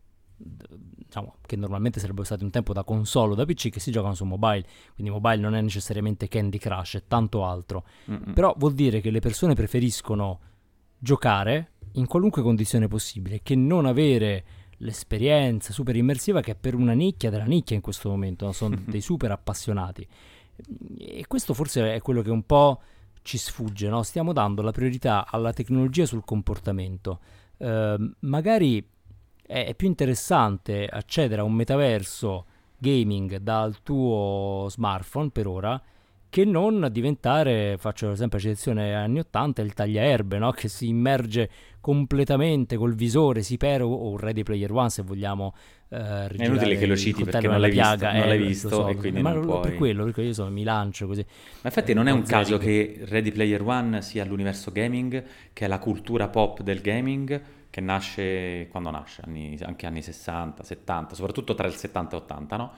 [1.11, 4.13] diciamo, che normalmente sarebbero stati un tempo da console o da PC che si giocano
[4.13, 7.83] su mobile, quindi mobile non è necessariamente Candy Crush, è tanto altro.
[8.09, 8.33] Mm-mm.
[8.33, 10.39] Però vuol dire che le persone preferiscono
[10.97, 14.45] giocare in qualunque condizione possibile che non avere
[14.77, 18.53] l'esperienza super immersiva che è per una nicchia della nicchia in questo momento, no?
[18.53, 20.07] sono dei super appassionati.
[20.97, 22.81] E questo forse è quello che un po'
[23.21, 24.01] ci sfugge, no?
[24.03, 27.19] stiamo dando la priorità alla tecnologia sul comportamento.
[27.57, 28.83] Uh, magari
[29.51, 32.45] è più interessante accedere a un metaverso
[32.77, 35.81] gaming dal tuo smartphone per ora
[36.31, 40.51] che non diventare, faccio sempre citazione anni 80, il tagliaerbe, no?
[40.55, 41.49] che si immerge
[41.81, 45.53] completamente col visore, si perde, o un Ready Player One se vogliamo
[45.89, 48.95] eh, È inutile che lo citi perché non l'hai visto, non l'hai visto so, e
[48.95, 49.61] quindi ma non puoi...
[49.61, 51.25] per quello, perché io sono, mi lancio così.
[51.25, 55.67] Ma infatti non è un caso che Ready Player One sia l'universo gaming, che è
[55.67, 61.55] la cultura pop del gaming, che nasce quando nasce, anni, anche anni 60, 70, soprattutto
[61.55, 62.71] tra il 70 e 80, no?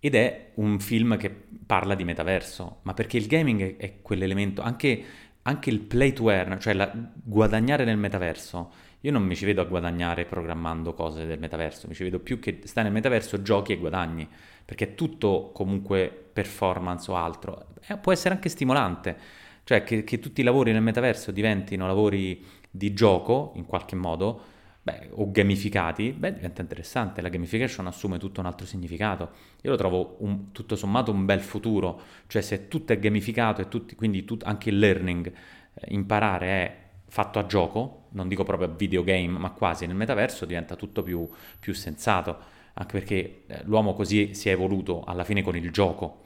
[0.00, 5.02] Ed è un film che parla di metaverso, ma perché il gaming è, quell'elemento, anche,
[5.42, 8.84] anche, il play to earn, cioè la, guadagnare nel metaverso.
[9.00, 12.40] Io non mi ci vedo a guadagnare programmando cose del metaverso, mi ci vedo più
[12.40, 14.28] che stai nel metaverso, giochi e guadagni,
[14.64, 17.68] perché è tutto comunque performance o altro.
[17.86, 19.16] Eh, può essere anche stimolante,
[19.62, 22.44] cioè che, che tutti i lavori nel metaverso diventino lavori
[22.76, 24.40] di gioco in qualche modo,
[24.82, 27.20] beh, o gamificati, beh, diventa interessante.
[27.20, 29.30] La gamification assume tutto un altro significato.
[29.62, 33.68] Io lo trovo un, tutto sommato un bel futuro, cioè se tutto è gamificato e
[33.68, 35.26] tutti, quindi tut, anche il learning,
[35.74, 36.76] eh, imparare è
[37.08, 41.28] fatto a gioco, non dico proprio a videogame, ma quasi nel metaverso diventa tutto più,
[41.58, 42.36] più sensato,
[42.74, 46.24] anche perché eh, l'uomo così si è evoluto alla fine con il gioco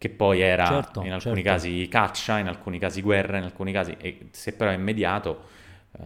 [0.00, 1.50] che poi era Certo, in alcuni certo.
[1.50, 3.94] casi caccia, in alcuni casi guerra, in alcuni casi...
[3.98, 5.42] E se però è immediato,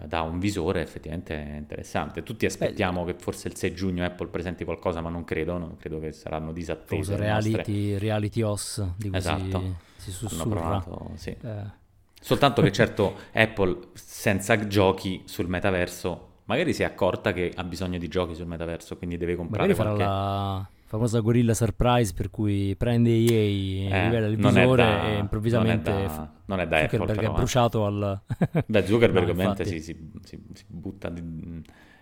[0.06, 2.22] da un visore effettivamente interessante.
[2.22, 6.00] Tutti aspettiamo che forse il 6 giugno Apple presenti qualcosa, ma non credo, non credo
[6.00, 7.16] che saranno disattese nostre...
[7.16, 9.76] reality, reality OS di cui Esatto.
[9.96, 10.80] si, si sussurra.
[10.80, 11.30] provato, sì.
[11.30, 11.82] Eh,
[12.20, 17.98] Soltanto che certo Apple senza giochi sul metaverso magari si è accorta che ha bisogno
[17.98, 20.04] di giochi sul metaverso, quindi deve comprare magari farà qualche...
[20.04, 25.90] la famosa gorilla surprise per cui prende EA, Eh, rivela il visore da- e improvvisamente
[25.90, 27.36] non è da- non è da Apple, Zuckerberg però, è eh.
[27.38, 28.20] bruciato al...
[28.66, 31.12] Beh, Zuckerberg No, ovviamente si, si- si- butta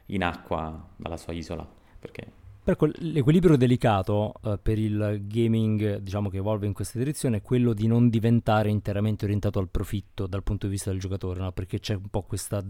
[0.07, 1.67] in acqua dalla sua isola,
[1.99, 2.27] perché
[2.63, 7.43] Per quel- l'equilibrio delicato eh, per il gaming, diciamo che evolve in questa direzione, è
[7.43, 11.51] quello di non diventare interamente orientato al profitto dal punto di vista del giocatore, no?
[11.53, 12.63] Perché c'è un po' questa,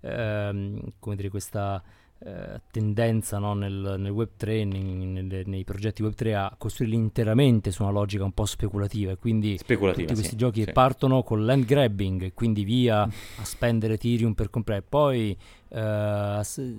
[0.00, 1.82] ehm, come dire, questa
[2.20, 3.54] eh, tendenza no?
[3.54, 8.32] nel, nel Web3, nei, nelle- nei progetti Web3 a costruirli interamente su una logica un
[8.32, 10.72] po' speculativa e quindi speculativa, tutti questi sì, giochi sì.
[10.72, 14.82] partono con land grabbing e quindi via a spendere Ethereum per comprare.
[14.82, 15.36] Poi,
[15.68, 16.76] eh, se-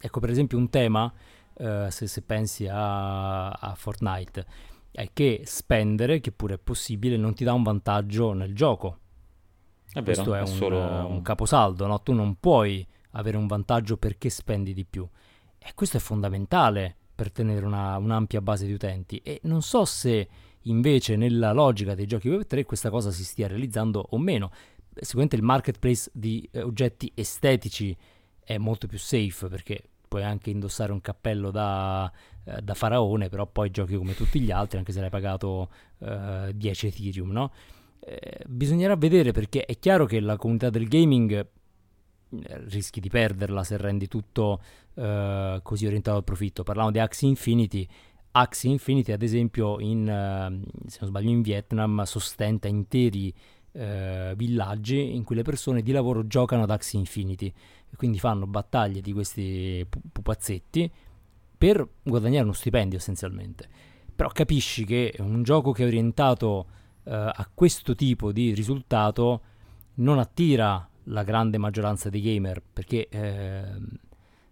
[0.00, 1.12] ecco per esempio un tema,
[1.54, 4.46] eh, se, se pensi a, a Fortnite,
[4.90, 8.98] è che spendere, che pure è possibile, non ti dà un vantaggio nel gioco.
[9.92, 11.06] È vero, Questo è, è un, solo...
[11.06, 12.00] un caposaldo, no?
[12.00, 15.06] Tu non puoi avere un vantaggio perché spendi di più.
[15.58, 19.18] E questo è fondamentale per tenere una, un'ampia base di utenti.
[19.18, 20.28] E non so se
[20.62, 24.50] invece nella logica dei giochi Web3 questa cosa si stia realizzando o meno.
[24.94, 27.96] Sicuramente il marketplace di eh, oggetti estetici
[28.44, 32.12] è molto più safe perché puoi anche indossare un cappello da,
[32.44, 35.70] eh, da faraone, però poi giochi come tutti gli altri, anche se l'hai pagato
[36.00, 37.50] eh, 10 Ethereum, no?
[38.00, 41.46] Eh, bisognerà vedere perché è chiaro che la comunità del gaming
[42.66, 44.60] rischi di perderla se rendi tutto
[44.94, 46.62] eh, così orientato al profitto.
[46.62, 47.86] Parlavamo di Axie Infinity.
[48.32, 53.32] Axie Infinity, ad esempio, in, eh, se non sbaglio, in Vietnam sostenta interi
[53.72, 57.52] eh, villaggi in cui le persone di lavoro giocano ad Axie Infinity
[57.96, 60.90] quindi fanno battaglie di questi pu- pupazzetti
[61.56, 63.68] per guadagnare uno stipendio essenzialmente.
[64.14, 66.66] Però capisci che un gioco che è orientato
[67.04, 69.42] eh, a questo tipo di risultato
[69.94, 73.88] non attira la grande maggioranza dei gamer perché ehm,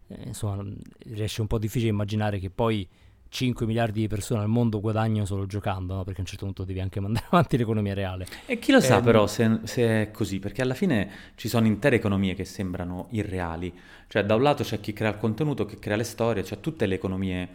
[0.08, 0.64] eh, insomma
[1.06, 2.88] riesce un po' difficile immaginare che poi
[3.30, 6.02] 5 miliardi di persone al mondo guadagnano solo giocando, no?
[6.02, 8.26] perché a un certo punto devi anche mandare avanti l'economia reale.
[8.44, 11.66] E chi lo sa Ehm, però se, se è così, perché alla fine ci sono
[11.66, 13.72] intere economie che sembrano irreali.
[14.08, 16.86] Cioè, da un lato c'è chi crea il contenuto, chi crea le storie, cioè tutte
[16.86, 17.48] le economie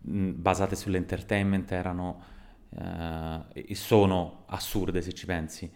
[0.00, 2.22] mh, basate sull'entertainment erano
[2.70, 5.70] eh, e sono assurde se ci pensi.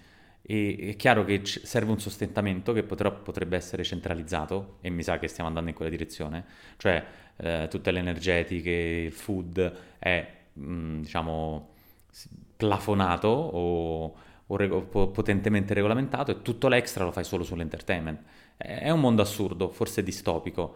[0.50, 5.18] E è chiaro che serve un sostentamento che però potrebbe essere centralizzato, e mi sa
[5.18, 6.44] che stiamo andando in quella direzione,
[6.78, 7.04] cioè
[7.36, 11.68] eh, tutte le energetiche, il food è, mh, diciamo,
[12.10, 14.14] s- plafonato o,
[14.46, 18.20] o rego- po- potentemente regolamentato e tutto l'extra lo fai solo sull'entertainment.
[18.56, 20.74] È è un mondo assurdo, forse distopico,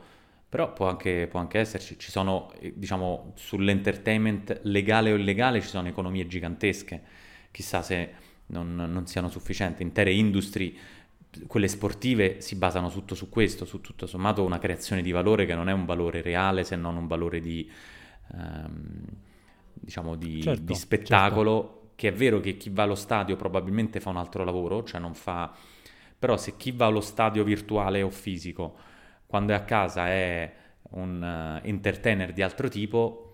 [0.48, 1.98] però può anche, può anche esserci.
[1.98, 7.00] Ci sono, eh, diciamo, sull'entertainment legale o illegale ci sono economie gigantesche.
[7.50, 8.11] Chissà se
[8.52, 9.82] non, non siano sufficienti.
[9.82, 10.72] Intere industrie,
[11.46, 15.54] quelle sportive, si basano tutto su questo, su tutto sommato una creazione di valore che
[15.54, 17.70] non è un valore reale se non un valore di,
[18.34, 19.04] ehm,
[19.72, 21.78] diciamo, di, Certo, di spettacolo.
[21.94, 25.14] Che è vero che chi va allo stadio probabilmente fa un altro lavoro, cioè non
[25.14, 25.54] fa...
[26.18, 28.76] Però se chi va allo stadio virtuale o fisico,
[29.26, 30.52] quando è a casa è
[30.90, 33.31] un eh, entertainer di altro tipo,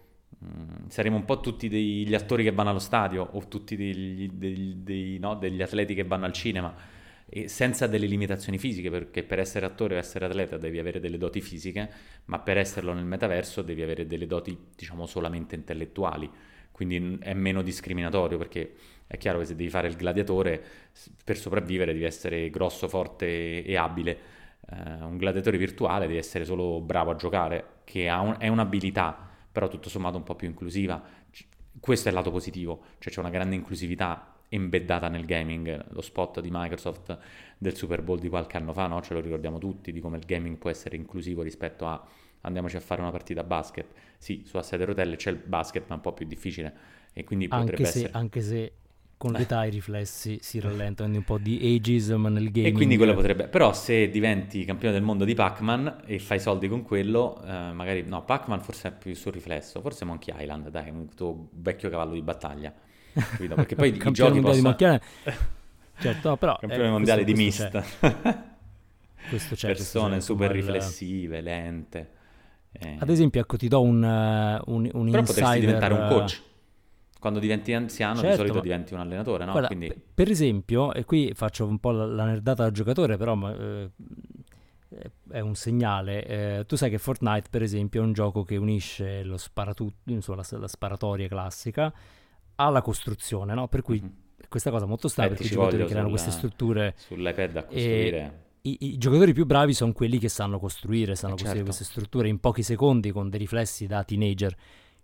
[0.88, 5.18] saremo un po' tutti degli attori che vanno allo stadio o tutti degli, degli- dei-
[5.18, 6.74] no, degli atleti che vanno al cinema
[7.46, 11.40] senza delle limitazioni fisiche, perché per essere attore o essere atleta devi avere delle doti
[11.42, 11.90] fisiche,
[12.26, 16.30] ma per esserlo nel metaverso devi avere delle doti, diciamo, solamente intellettuali.
[16.72, 18.74] Quindi mm, è meno discriminatorio perché
[19.06, 20.62] è chiaro che se devi fare il gladiatore,
[21.24, 24.18] per sopravvivere devi essere grosso, forte e abile.
[24.70, 29.27] Eh, un gladiatore virtuale deve essere solo bravo a giocare, che un- è un'abilità,
[29.58, 31.02] però tutto sommato un po' più inclusiva.
[31.80, 35.86] Questo è il lato positivo, cioè c'è una grande inclusività embeddata nel gaming.
[35.90, 37.18] Lo spot di Microsoft
[37.58, 39.02] del Super Bowl di qualche anno fa, no?
[39.02, 42.00] Ce lo ricordiamo tutti, di come il gaming può essere inclusivo rispetto a
[42.42, 43.86] andiamoci a fare una partita a basket.
[44.16, 46.72] Sì, su a rotelle c'è il basket, ma è un po' più difficile
[47.12, 48.12] e quindi Anche potrebbe se, essere...
[48.12, 48.72] anche se
[49.18, 52.66] con l'età i riflessi si rallentano, quindi un po' di ageism nel gaming.
[52.66, 53.48] E quindi quello potrebbe...
[53.48, 58.04] Però se diventi campione del mondo di Pac-Man e fai soldi con quello, eh, magari...
[58.06, 62.12] No, Pac-Man forse è più sul riflesso, forse Monkey Island, dai, un tuo vecchio cavallo
[62.14, 62.72] di battaglia.
[63.12, 63.54] Capito?
[63.56, 64.54] Perché poi i giochi possono...
[64.54, 65.00] di macchiane.
[66.00, 66.54] Certo, no, però...
[66.54, 67.98] eh, Campione mondiale questo- di questo Mist.
[67.98, 68.38] c'è.
[69.28, 72.10] Questo c'è, questo Persone c'è, super riflessive, lente.
[72.72, 72.96] eh.
[72.98, 75.60] Ad esempio, ecco, ti do un, eh, un, un Però potresti insider...
[75.60, 76.42] diventare un eh, coach.
[77.18, 79.50] Quando diventi anziano di Certo, solito ma- diventi un allenatore, no?
[79.52, 83.16] Guarda, Quindi pe- per esempio, e qui faccio un po' la, la nerdata da giocatore,
[83.16, 83.90] però eh,
[85.30, 86.24] è un segnale.
[86.26, 90.42] eh, tu sai che Fortnite, per esempio, è un gioco che unisce lo sparatutto, insomma,
[90.50, 91.92] la, la sparatoria classica
[92.56, 93.68] alla costruzione, no?
[93.68, 94.12] Per cui Mhm.
[94.48, 96.94] questa cosa molto strana Eh, perché i giocatori creano queste strutture.
[96.96, 98.42] sull'iPad a costruire...
[98.62, 101.76] I, i giocatori più bravi sono quelli che sanno costruire, sanno Eh, costruire certo.
[101.76, 104.54] queste strutture in pochi secondi con dei riflessi da teenager.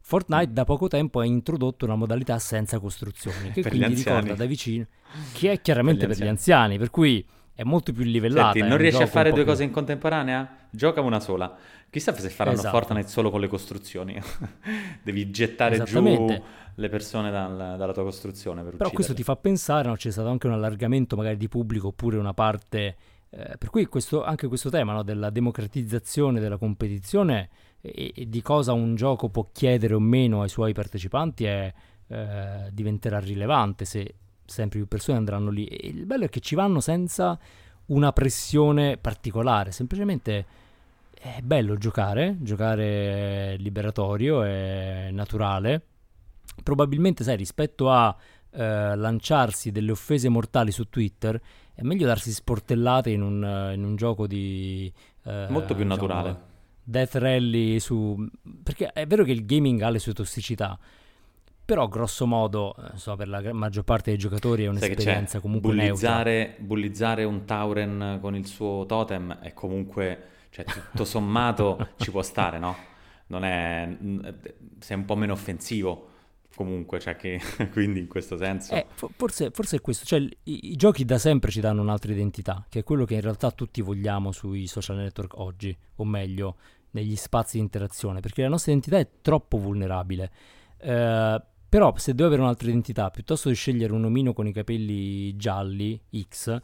[0.07, 4.21] Fortnite da poco tempo ha introdotto una modalità senza costruzioni, che gli quindi anziani.
[4.21, 4.87] ricorda da vicino,
[5.33, 8.53] che è chiaramente Per per gli gli anziani, per cui è molto più livellata.
[8.53, 10.57] Senti, non riesci a fare due più- cose in contemporanea?
[10.71, 11.57] Gioca una sola.
[11.89, 12.77] Chissà se faranno Esatto.
[12.77, 14.21] Fortnite solo con le costruzioni.
[15.03, 16.27] Devi gettare giù
[16.77, 19.17] le persone dal- dalla tua costruzione per Però questo ucciderle.
[19.17, 19.95] ti fa pensare, no?
[19.95, 22.97] c'è stato anche un allargamento magari di pubblico oppure una parte...
[23.31, 27.49] eh, per cui questo- anche questo tema no, della democratizzazione della competizione
[27.85, 31.73] e, e di cosa un gioco può chiedere o meno ai suoi partecipanti è,
[32.07, 34.15] eh, diventerà rilevante se
[34.47, 35.67] sempre più persone andranno lì.
[35.67, 37.39] E il bello è che ci vanno senza
[37.87, 40.47] una pressione particolare, semplicemente
[41.13, 45.83] è bello giocare, giocare liberatorio, è naturale.
[46.63, 48.15] Probabilmente, sai, rispetto a
[48.51, 51.41] eh, lanciarsi delle offese mortali su Twitter,
[51.75, 54.91] è meglio darsi sportellate in un, in un gioco di...
[55.25, 56.53] eh, Molto più diciamo, naturale.
[56.85, 58.29] Death Rally su...
[58.63, 60.79] Perché è vero che il gaming ha le sue tossicità,
[61.65, 65.93] però grosso modo, so, per la maggior parte dei giocatori è un'esperienza comunque neutra.
[65.93, 72.23] bullizzare, bullizzare un Tauren con il suo totem è comunque, cioè tutto sommato ci può
[72.23, 72.77] stare, no?
[73.29, 73.97] Non è,
[74.79, 76.11] sei un po' meno offensivo
[76.55, 77.41] comunque, cioè che,
[77.73, 78.75] quindi in questo senso...
[78.75, 82.13] Eh, fo- forse, forse è questo, cioè i, i giochi da sempre ci danno un'altra
[82.13, 86.57] identità, che è quello che in realtà tutti vogliamo sui social network oggi, o meglio,
[86.93, 90.31] negli spazi di interazione, perché la nostra identità è troppo vulnerabile.
[90.79, 95.37] Eh, però se devo avere un'altra identità, piuttosto di scegliere un omino con i capelli
[95.37, 96.57] gialli, X,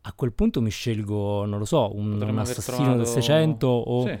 [0.00, 4.06] a quel punto mi scelgo, non lo so, un, un assassino del trovato- 600 o...
[4.06, 4.18] Sì.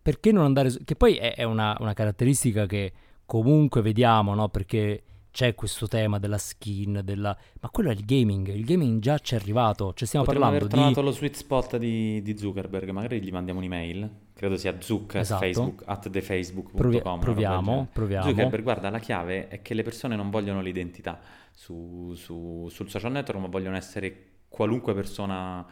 [0.00, 0.70] Perché non andare...
[0.84, 2.92] Che poi è, è una, una caratteristica che
[3.28, 4.48] comunque vediamo, no?
[4.48, 7.36] Perché c'è questo tema della skin, della...
[7.60, 10.60] Ma quello è il gaming, il gaming già ci è arrivato, cioè stiamo Potremmo aver
[10.60, 10.94] parlando di...
[10.94, 15.20] trovato lo sweet spot di, di Zuckerberg, magari gli mandiamo un'email, credo sia zuc at
[15.20, 15.40] Esatto.
[15.42, 16.76] facebook, at thefacebook.com.
[16.80, 18.28] Provi- proviamo, proviamo.
[18.30, 21.20] Zuckerberg, guarda, la chiave è che le persone non vogliono l'identità
[21.52, 25.66] su- su- sul social network, ma vogliono essere qualunque persona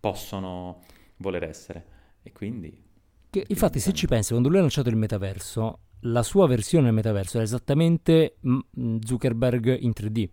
[0.00, 0.80] possono
[1.18, 1.84] voler essere.
[2.22, 2.74] E quindi...
[3.28, 6.94] Che, infatti, se ci pensi, quando lui ha lanciato il metaverso, la sua versione del
[6.94, 10.28] metaverso era esattamente mm, mm, Zuckerberg in 3D.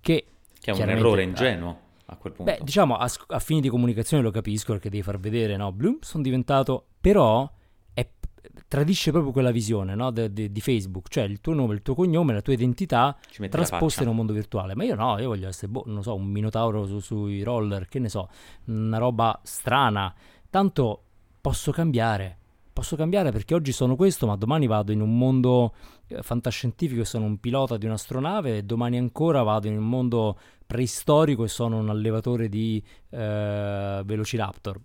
[0.00, 0.24] Che,
[0.60, 2.52] Che è un errore ingenuo a quel punto.
[2.52, 5.72] beh, diciamo, a, a fini di comunicazione lo capisco perché devi far vedere, no?
[5.72, 6.86] Bloom, sono diventato...
[7.00, 7.50] Però
[7.92, 8.08] è-
[8.66, 10.10] tradisce proprio quella visione, no?
[10.10, 13.16] de- de- di Facebook, cioè il tuo nome, il tuo cognome, la tua identità
[13.96, 14.02] faccia.
[14.02, 14.74] in un mondo virtuale.
[14.74, 17.98] Ma io no, io voglio essere, boh, non so, un minotauro su- sui roller, che
[17.98, 18.28] ne so,
[18.66, 20.14] una roba strana.
[20.50, 21.02] Tanto
[21.40, 22.37] posso cambiare.
[22.78, 25.74] Posso cambiare perché oggi sono questo, ma domani vado in un mondo
[26.06, 30.38] eh, fantascientifico e sono un pilota di un'astronave, e domani ancora vado in un mondo
[30.64, 34.80] preistorico e sono un allevatore di eh, Velociraptor.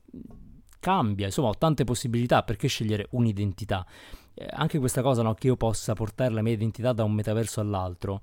[0.80, 3.86] Cambia, insomma, ho tante possibilità, perché scegliere un'identità?
[4.34, 7.62] Eh, anche questa cosa, no, che io possa portare la mia identità da un metaverso
[7.62, 8.22] all'altro.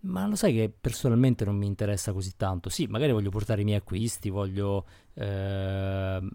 [0.00, 2.70] Ma lo sai che personalmente non mi interessa così tanto.
[2.70, 6.30] Sì, magari voglio portare i miei acquisti, voglio ehm,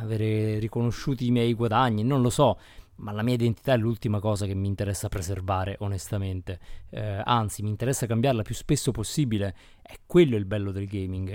[0.00, 2.58] avere riconosciuti i miei guadagni, non lo so,
[2.96, 6.58] ma la mia identità è l'ultima cosa che mi interessa preservare, onestamente.
[6.90, 9.54] Eh, anzi, mi interessa cambiarla più spesso possibile.
[9.82, 11.30] È quello il bello del gaming.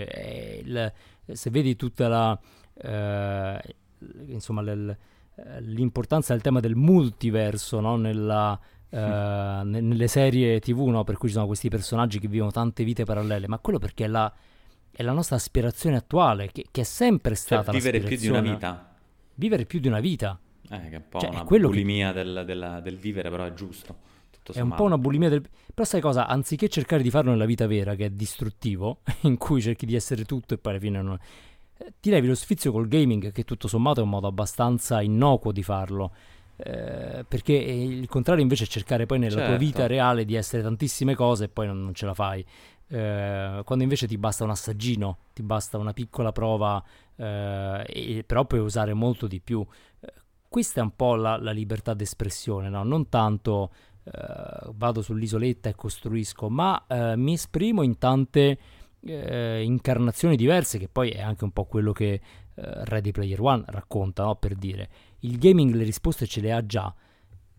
[0.63, 0.93] Il-
[1.31, 2.39] se vedi tutta la...
[2.73, 3.75] eh,
[4.27, 7.95] insomma, eh, l'importanza del tema del multiverso, no?
[7.95, 11.03] Nella, eh, ne- nelle serie tv, no?
[11.03, 14.07] per cui ci sono questi personaggi che vivono tante vite parallele, ma quello perché è
[14.07, 14.31] la,
[14.95, 18.41] è la nostra aspirazione attuale, che, che è sempre Cioè, stata vivere più di una
[18.41, 18.95] vita.
[19.35, 20.39] Vivere più di una vita.
[20.69, 23.43] Eh, che è un po' Cioè, una quello che- bulimia del, della- del vivere, però
[23.45, 24.11] è giusto.
[24.51, 25.41] È un po' una bulimia del...
[25.73, 26.27] Però sai cosa?
[26.27, 30.25] Anziché cercare di farlo nella vita vera, che è distruttivo, in cui cerchi di essere
[30.25, 31.17] tutto e poi alla fine non...
[31.77, 35.51] eh, Ti levi lo sfizio col gaming, che tutto sommato è un modo abbastanza innocuo
[35.53, 36.11] di farlo.
[36.57, 39.57] Eh, perché eh, il contrario invece è cercare poi nella tua Certo.
[39.59, 42.45] vita reale di essere tantissime cose e poi non, non ce la fai.
[42.87, 46.83] Eh, quando invece ti basta un assaggino, ti basta una piccola prova,
[47.15, 49.65] eh, e, però puoi usare molto di più.
[49.99, 50.13] Eh,
[50.47, 52.83] questa è un po' la, la libertà d'espressione, no?
[52.83, 53.71] non tanto
[54.03, 58.57] eh, vado sull'isoletta e costruisco, ma eh, mi esprimo in tante
[59.01, 62.21] eh, incarnazioni diverse, che poi è anche un po' quello che
[62.55, 64.35] Ready Player One racconta, no?
[64.35, 64.87] per dire.
[65.21, 66.93] Il gaming le risposte ce le ha già,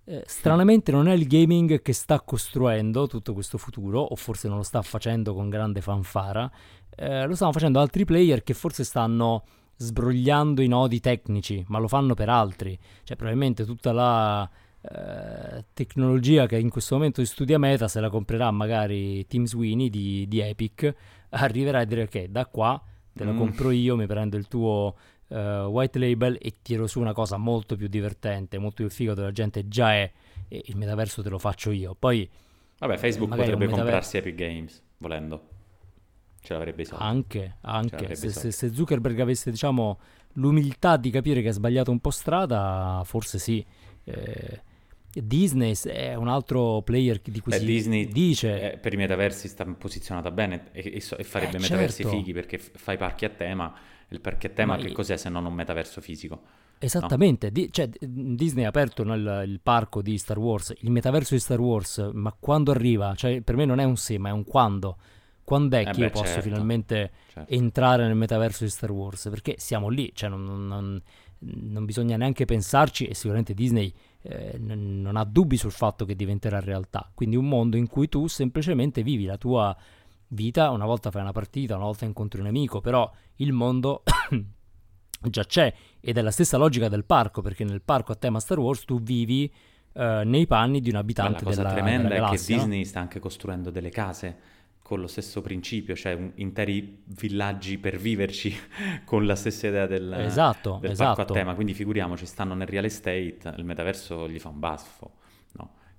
[0.07, 4.59] eh, stranamente non è il gaming che sta costruendo tutto questo futuro, o forse non
[4.59, 6.51] lo sta facendo con grande fanfara,
[6.97, 9.45] eh, lo stanno facendo altri player che forse stanno
[9.77, 12.79] sbrogliando i nodi tecnici, ma lo fanno per altri.
[13.03, 14.49] Cioè, probabilmente tutta la
[14.81, 20.27] eh, tecnologia che in questo momento studia meta, se la comprerà magari Team Sweeney di,
[20.29, 20.95] di Epic,
[21.31, 22.81] arriverà a dire che da qua
[23.13, 23.39] te la Mm.
[23.39, 24.95] compro io, mi prendo il tuo
[25.35, 29.26] eh, white label e tiro su una cosa molto più divertente, molto più figa dove
[29.28, 30.11] la gente già è
[30.49, 31.95] e il metaverso te lo faccio io.
[31.99, 32.28] Poi
[32.78, 35.49] Vabbè, Facebook potrebbe metaver- comprarsi Epic Games, volendo.
[36.41, 37.03] Ce l'avrebbe i soldi.
[37.05, 39.99] anche, anche se, se- se Zuckerberg avesse diciamo
[40.35, 43.64] l'umiltà di capire che ha sbagliato un po' strada, forse sì.
[44.05, 44.61] Eh,
[45.14, 49.47] Disney è un altro player di cui Beh, si Disney dice eh, per i metaversi
[49.47, 52.16] sta posizionata bene e, e e farebbe Eh, metaversi certo.
[52.18, 53.72] fighi perché f- fai parchi a tema.
[54.15, 56.41] Il parchi a tema Ma che cos'è se non un metaverso fisico?
[56.79, 61.41] Esattamente, Di- cioè, Disney ha aperto nel- il parco di Star Wars, il metaverso di
[61.41, 63.15] Star Wars, ma quando arriva?
[63.15, 64.97] Cioè, per me non è un se, ma è un quando.
[65.45, 66.43] Quando è Eh che beh, io posso certo.
[66.43, 67.53] finalmente Certo.
[67.53, 69.29] entrare nel metaverso di Star Wars?
[69.31, 71.03] Perché siamo lì, cioè non, non- non-
[71.39, 73.93] non bisogna neanche pensarci e sicuramente Disney
[74.23, 77.11] eh, n- non ha dubbi sul fatto che diventerà realtà.
[77.15, 79.77] Quindi un mondo in cui tu semplicemente vivi la tua
[80.35, 84.03] vita, una volta fai una partita, una volta incontri un amico, però il mondo
[85.20, 88.59] già c'è ed è la stessa logica del parco, perché nel parco a tema Star
[88.59, 89.51] Wars tu vivi
[89.95, 92.57] eh, nei panni di un Ma la abitante cosa della, tremenda della è che galassia,
[92.57, 92.62] no?
[92.62, 97.97] Disney sta anche costruendo delle case con lo stesso principio, cioè un- interi villaggi per
[97.97, 98.55] viverci
[99.07, 101.32] con la stessa idea del, Esatto, del parco a esatto.
[101.32, 101.55] tema.
[101.55, 105.12] Quindi figuriamoci, stanno nel real estate, il metaverso gli fa un baffo.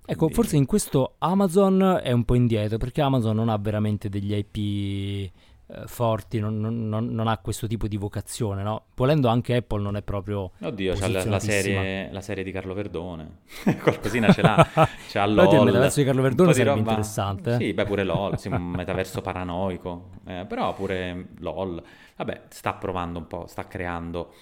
[0.06, 4.32] Ecco, forse in questo Amazon è un po' indietro, perché Amazon non ha veramente degli
[4.34, 5.32] IP
[5.68, 8.84] eh, forti, non, non- non- ha questo tipo di vocazione, no?
[8.94, 10.52] Volendo anche Apple non è proprio...
[10.60, 13.38] Oddio, c'ha la, la serie, la serie di Carlo Verdone,
[13.82, 17.56] qualcosina ce l'ha, c'ha Infatti il LOL, metaverso di Carlo Verdone sarebbe roba- interessante, eh.
[17.56, 21.82] Sì, beh pure LOL, sì, un metaverso paranoico, eh, però pure LOL,
[22.16, 24.32] vabbè, sta provando un po', sta creando,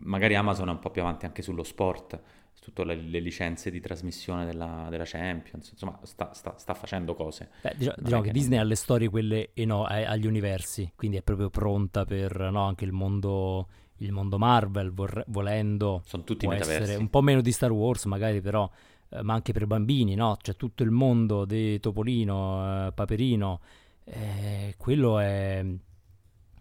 [0.00, 2.20] magari Amazon è un po' più avanti anche sullo sport,
[2.66, 7.50] tutte le, le licenze di trasmissione della, della Champions, insomma, sta, sta- sta facendo cose.
[7.60, 11.16] Beh, diciamo è che che- Disney ha le storie quelle e no, agli universi, quindi
[11.16, 16.02] è proprio pronta per no, anche il mondo, il mondo Marvel, vorre- volendo.
[16.04, 16.82] Sono tutti metaversi.
[16.82, 18.68] essere un po' meno di Star Wars magari però,
[19.10, 20.36] eh, ma anche per bambini, no?
[20.40, 23.60] C'è tutto il mondo di Topolino, eh, Paperino,
[24.04, 25.64] eh, quello è,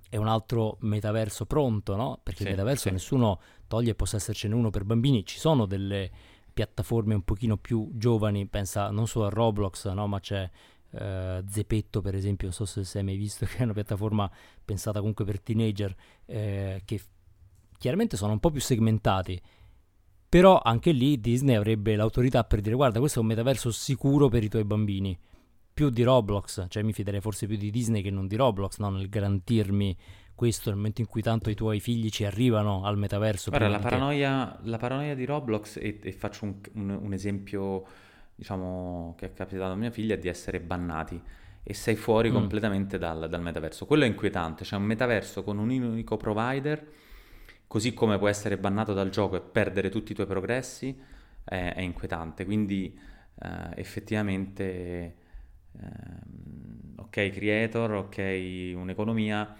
[0.09, 2.19] è un altro metaverso pronto, no?
[2.23, 2.91] Perché Sì, il metaverso sì.
[2.91, 6.11] nessuno toglie e possa essercene uno per bambini, ci sono delle
[6.53, 10.07] piattaforme un pochino più giovani, pensa non solo a Roblox, no?
[10.07, 10.49] Ma c'è
[10.91, 14.29] eh, Zepetto per esempio, non so se è mai visto, che è una piattaforma
[14.63, 15.93] pensata comunque per teenager,
[16.25, 17.01] eh, che
[17.77, 19.39] chiaramente sono un po' più segmentati,
[20.27, 24.43] però anche lì Disney avrebbe l'autorità per dire guarda questo è un metaverso sicuro per
[24.43, 25.17] i tuoi bambini,
[25.73, 28.89] più di Roblox, cioè mi fiderei forse più di Disney che non di Roblox, no?
[28.89, 29.95] nel garantirmi
[30.35, 33.49] questo nel momento in cui tanto i tuoi figli ci arrivano al metaverso.
[33.49, 37.85] Guarda, la paranoia, la paranoia di Roblox, e, e faccio un, un- un esempio,
[38.35, 41.21] diciamo, che è capitato a mia figlia, è di essere bannati
[41.63, 42.33] e sei fuori Mm.
[42.33, 43.85] completamente dal, dal metaverso.
[43.85, 46.85] Quello è inquietante, c'è un metaverso con un unico provider,
[47.67, 50.99] così come può essere bannato dal gioco e perdere tutti i tuoi progressi,
[51.43, 52.45] è, è inquietante.
[52.45, 52.97] Quindi
[53.41, 55.15] eh, effettivamente,
[55.79, 59.55] ehm, ok, creator, ok, un'economia,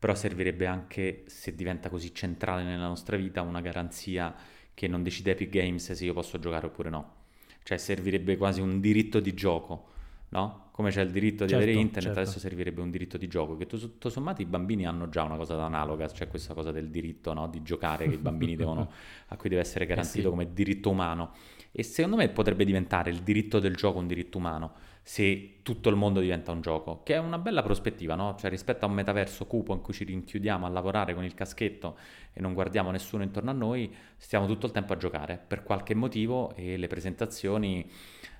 [0.00, 4.34] però servirebbe anche, se diventa così centrale nella nostra vita, una garanzia
[4.74, 7.14] che non decide Epic Games se io posso giocare oppure no.
[7.62, 9.88] Cioè servirebbe quasi un diritto di gioco,
[10.30, 10.68] no?
[10.72, 12.20] Come c'è il diritto di Certo, avere internet, certo.
[12.20, 15.36] adesso servirebbe un diritto di gioco, che tu- tutto sommato i bambini hanno già una
[15.36, 17.48] cosa analoga, c'è questa cosa del diritto, no?
[17.48, 18.90] Di giocare che i bambini devono,
[19.28, 20.28] a cui deve essere garantito Eh sì.
[20.30, 21.32] come diritto umano.
[21.72, 24.72] E secondo me potrebbe diventare il diritto del gioco un diritto umano
[25.02, 28.36] se tutto il mondo diventa un gioco, che è una bella prospettiva, no?
[28.38, 31.96] Cioè rispetto a un metaverso cupo in cui ci rinchiudiamo a lavorare con il caschetto
[32.32, 35.94] e non guardiamo nessuno intorno a noi, stiamo tutto il tempo a giocare per qualche
[35.94, 37.88] motivo e le presentazioni,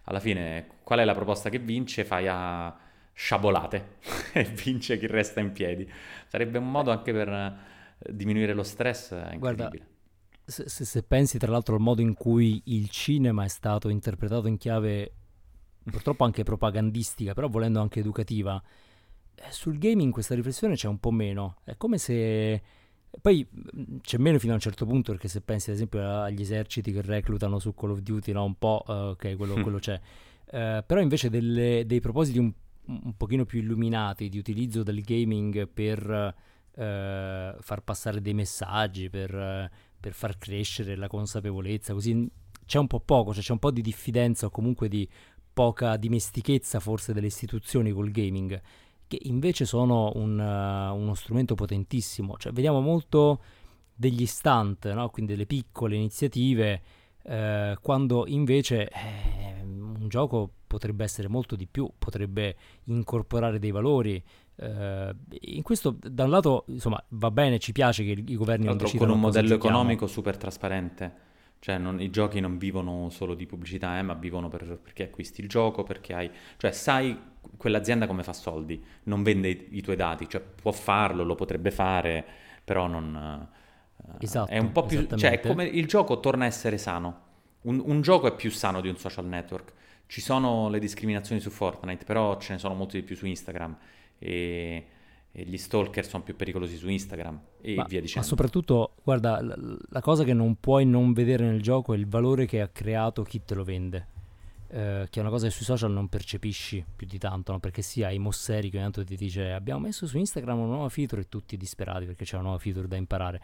[0.05, 2.05] alla fine, qual è la proposta che vince?
[2.05, 3.97] Fai a sciabolate
[4.33, 5.91] e vince chi resta in piedi.
[6.27, 9.89] Sarebbe un modo anche per eh, diminuire lo stress eh, Guarda, incredibile.
[10.45, 14.49] Se, se- se pensi tra l'altro al modo in cui il cinema è stato interpretato
[14.49, 15.15] in chiave
[15.85, 18.63] purtroppo anche propagandistica, però volendo anche educativa,
[19.35, 21.57] eh, sul gaming questa riflessione c'è un po' meno.
[21.65, 22.63] È come se...
[23.21, 26.41] Poi mh, c'è meno fino a un certo punto, perché se pensi ad esempio agli
[26.41, 28.45] eserciti che reclutano su Call of Duty, no?
[28.45, 29.63] Un po', eh, ok, quello, Mm.
[29.63, 30.01] quello c'è.
[30.53, 32.53] Eh, però invece delle- dei propositi un,
[32.87, 36.35] un pochino più illuminati di utilizzo del gaming per
[36.75, 42.29] eh, far passare dei messaggi, per, eh, per far crescere la consapevolezza, così
[42.65, 45.07] c'è un po' poco, cioè c'è un po' di diffidenza o comunque di
[45.53, 48.61] poca dimestichezza forse delle istituzioni col gaming,
[49.07, 52.37] che invece sono un, uh, uno strumento potentissimo.
[52.37, 53.43] Cioè, vediamo molto
[53.95, 55.11] degli stunt, no?
[55.11, 56.81] quindi delle piccole iniziative,
[57.23, 64.23] eh, quando invece eh, un gioco potrebbe essere molto di più, potrebbe incorporare dei valori.
[64.57, 68.79] Eh, in questo, da un lato, insomma, va bene, ci piace che i governi non
[68.79, 71.29] decidano con un modello economico super trasparente.
[71.61, 75.43] Cioè, non, i giochi non vivono solo di pubblicità, eh, ma vivono per, perché acquisti
[75.43, 76.31] il gioco, perché hai...
[76.57, 77.17] Cioè, sai
[77.57, 81.71] quell'azienda come fa soldi, non vende i, i tuoi dati, cioè può farlo, lo potrebbe
[81.71, 82.25] fare,
[82.65, 83.49] però non...
[84.19, 85.07] Esatto, è un po' più...
[85.07, 87.29] Cioè, è come il gioco torna a essere sano.
[87.63, 89.73] Un, un gioco è più sano di un social network.
[90.07, 93.77] Ci sono le discriminazioni su Fortnite, però ce ne sono molte di più su Instagram.
[94.19, 94.87] E
[95.33, 98.21] e gli stalker sono più pericolosi su Instagram e ma, via dicendo.
[98.21, 102.07] Ma soprattutto, guarda, la, la, cosa che non puoi non vedere nel gioco è il
[102.07, 104.09] valore che ha creato chi te lo vende.
[104.73, 107.59] Eh, che è una cosa che sui social non percepisci più di tanto, no?
[107.59, 110.89] perché sì, hai Mosseri che ogni tanto ti dice abbiamo messo su Instagram una nuova
[110.89, 113.41] feature e tutti disperati perché c'è una nuova feature da imparare.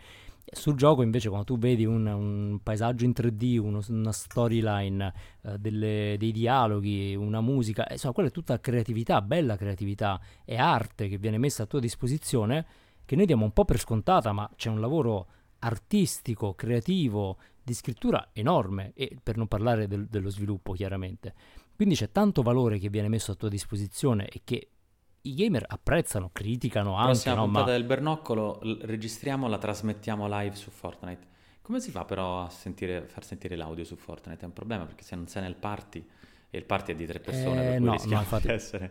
[0.49, 5.59] Sul gioco invece quando tu vedi un, un paesaggio in 3D, uno, una storyline, eh,
[5.59, 11.19] dei dialoghi, una musica, eh, insomma quella è tutta creatività, bella creatività, è arte che
[11.19, 12.67] viene messa a tua disposizione
[13.05, 15.27] che noi diamo un po' per scontata, ma c'è un lavoro
[15.61, 21.35] artistico, creativo, di scrittura enorme e per non parlare del, dello sviluppo chiaramente.
[21.75, 24.71] Quindi c'è tanto valore che viene messo a tua disposizione e che
[25.29, 27.11] i gamer apprezzano, criticano anche.
[27.13, 27.71] Prossima no, puntata ma...
[27.73, 31.35] del Bernoccolo, l- registriamo, la trasmettiamo live su Fortnite.
[31.63, 34.43] Come si fa però a sentire, far sentire l'audio su Fortnite?
[34.43, 36.07] È un problema perché se non sei nel party
[36.49, 38.53] e il party è di tre persone, Eh, per cui no, rischia no, infatti- di
[38.53, 38.91] essere...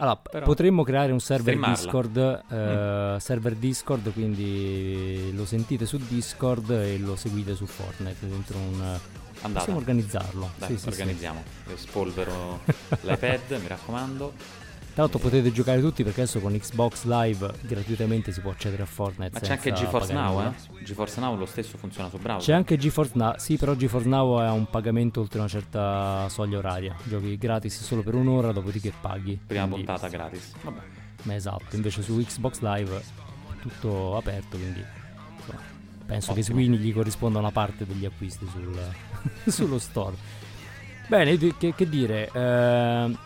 [0.00, 1.58] Allora, Però- potremmo creare un server.
[1.58, 2.16] Discord,
[2.50, 3.16] eh, Mm.
[3.16, 8.98] server Discord, quindi lo sentite su Discord e lo seguite su Fortnite dentro un...
[9.40, 9.58] Andata.
[9.58, 10.50] Possiamo organizzarlo.
[10.56, 10.88] Dai, Sì, sì, sì.
[10.88, 11.42] organizziamo.
[11.68, 12.60] Io spolvero
[13.02, 14.32] l'iPad, mi raccomando.
[14.98, 18.84] Tra l'altro potete giocare tutti perché adesso con Xbox Live gratuitamente si può accedere a
[18.84, 19.30] Fortnite.
[19.32, 20.82] Ma c'è anche GeForce Now, eh?
[20.82, 22.44] GeForce Now lo stesso funziona su browser.
[22.44, 26.58] C'è anche GeForce Now, sì però GeForce Now è un pagamento oltre una certa soglia
[26.58, 29.38] oraria, giochi gratis solo per un'ora, dopodiché paghi.
[29.46, 30.52] Prima Quindi- puntata gratis.
[30.62, 30.80] Vabbè.
[31.22, 33.02] Ma esatto, invece su Xbox Live è
[33.60, 34.80] tutto aperto, quindi
[35.36, 35.60] insomma,
[36.06, 36.58] penso che Ottimo.
[36.58, 38.92] Sweeney gli corrisponda una parte degli acquisti sul-
[39.46, 40.16] sullo store.
[41.06, 43.16] Bene, che, che dire, eh,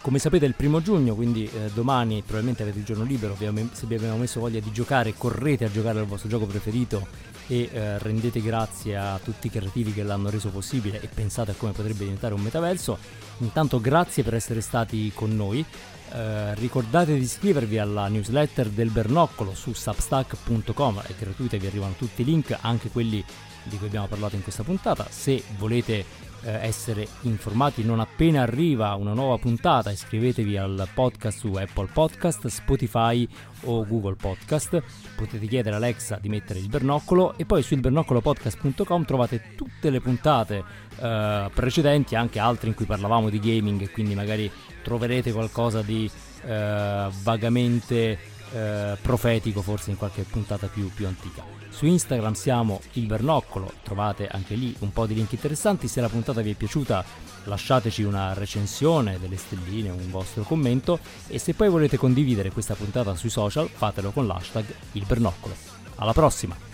[0.00, 3.86] come sapete è il primo giugno, quindi eh, domani probabilmente avete il giorno libero, se
[3.86, 7.06] vi abbiamo messo voglia di giocare, correte a giocare al vostro gioco preferito
[7.46, 11.54] e eh, rendete grazie a tutti i creativi che l'hanno reso possibile e pensate a
[11.54, 12.96] come potrebbe diventare un metaverso.
[13.38, 15.64] Intanto grazie per essere stati con noi.
[16.12, 22.22] Eh, ricordate di iscrivervi alla newsletter del Bernoccolo su substack.com, è gratuita vi arrivano tutti
[22.22, 23.22] i link, anche quelli
[23.64, 25.06] di cui abbiamo parlato in questa puntata.
[25.10, 26.04] Se volete
[26.42, 32.46] eh, essere informati non appena arriva una nuova puntata, iscrivetevi al podcast su Apple Podcast,
[32.46, 33.26] Spotify
[33.64, 34.82] o Google Podcast.
[35.16, 40.00] Potete chiedere a Alexa di mettere il bernoccolo e poi su ilbernoccolopodcast.com trovate tutte le
[40.00, 40.64] puntate
[40.98, 44.50] eh, precedenti, anche altre in cui parlavamo di gaming quindi magari
[44.82, 46.10] troverete qualcosa di
[46.44, 48.18] eh, vagamente
[48.52, 51.59] eh, profetico forse in qualche puntata più, più antica.
[51.80, 55.88] Su Instagram siamo il Bernoccolo, trovate anche lì un po' di link interessanti.
[55.88, 57.02] Se la puntata vi è piaciuta
[57.44, 63.16] lasciateci una recensione, delle stelline, un vostro commento e se poi volete condividere questa puntata
[63.16, 65.54] sui social fatelo con l'hashtag il Bernoccolo.
[65.94, 66.69] Alla prossima!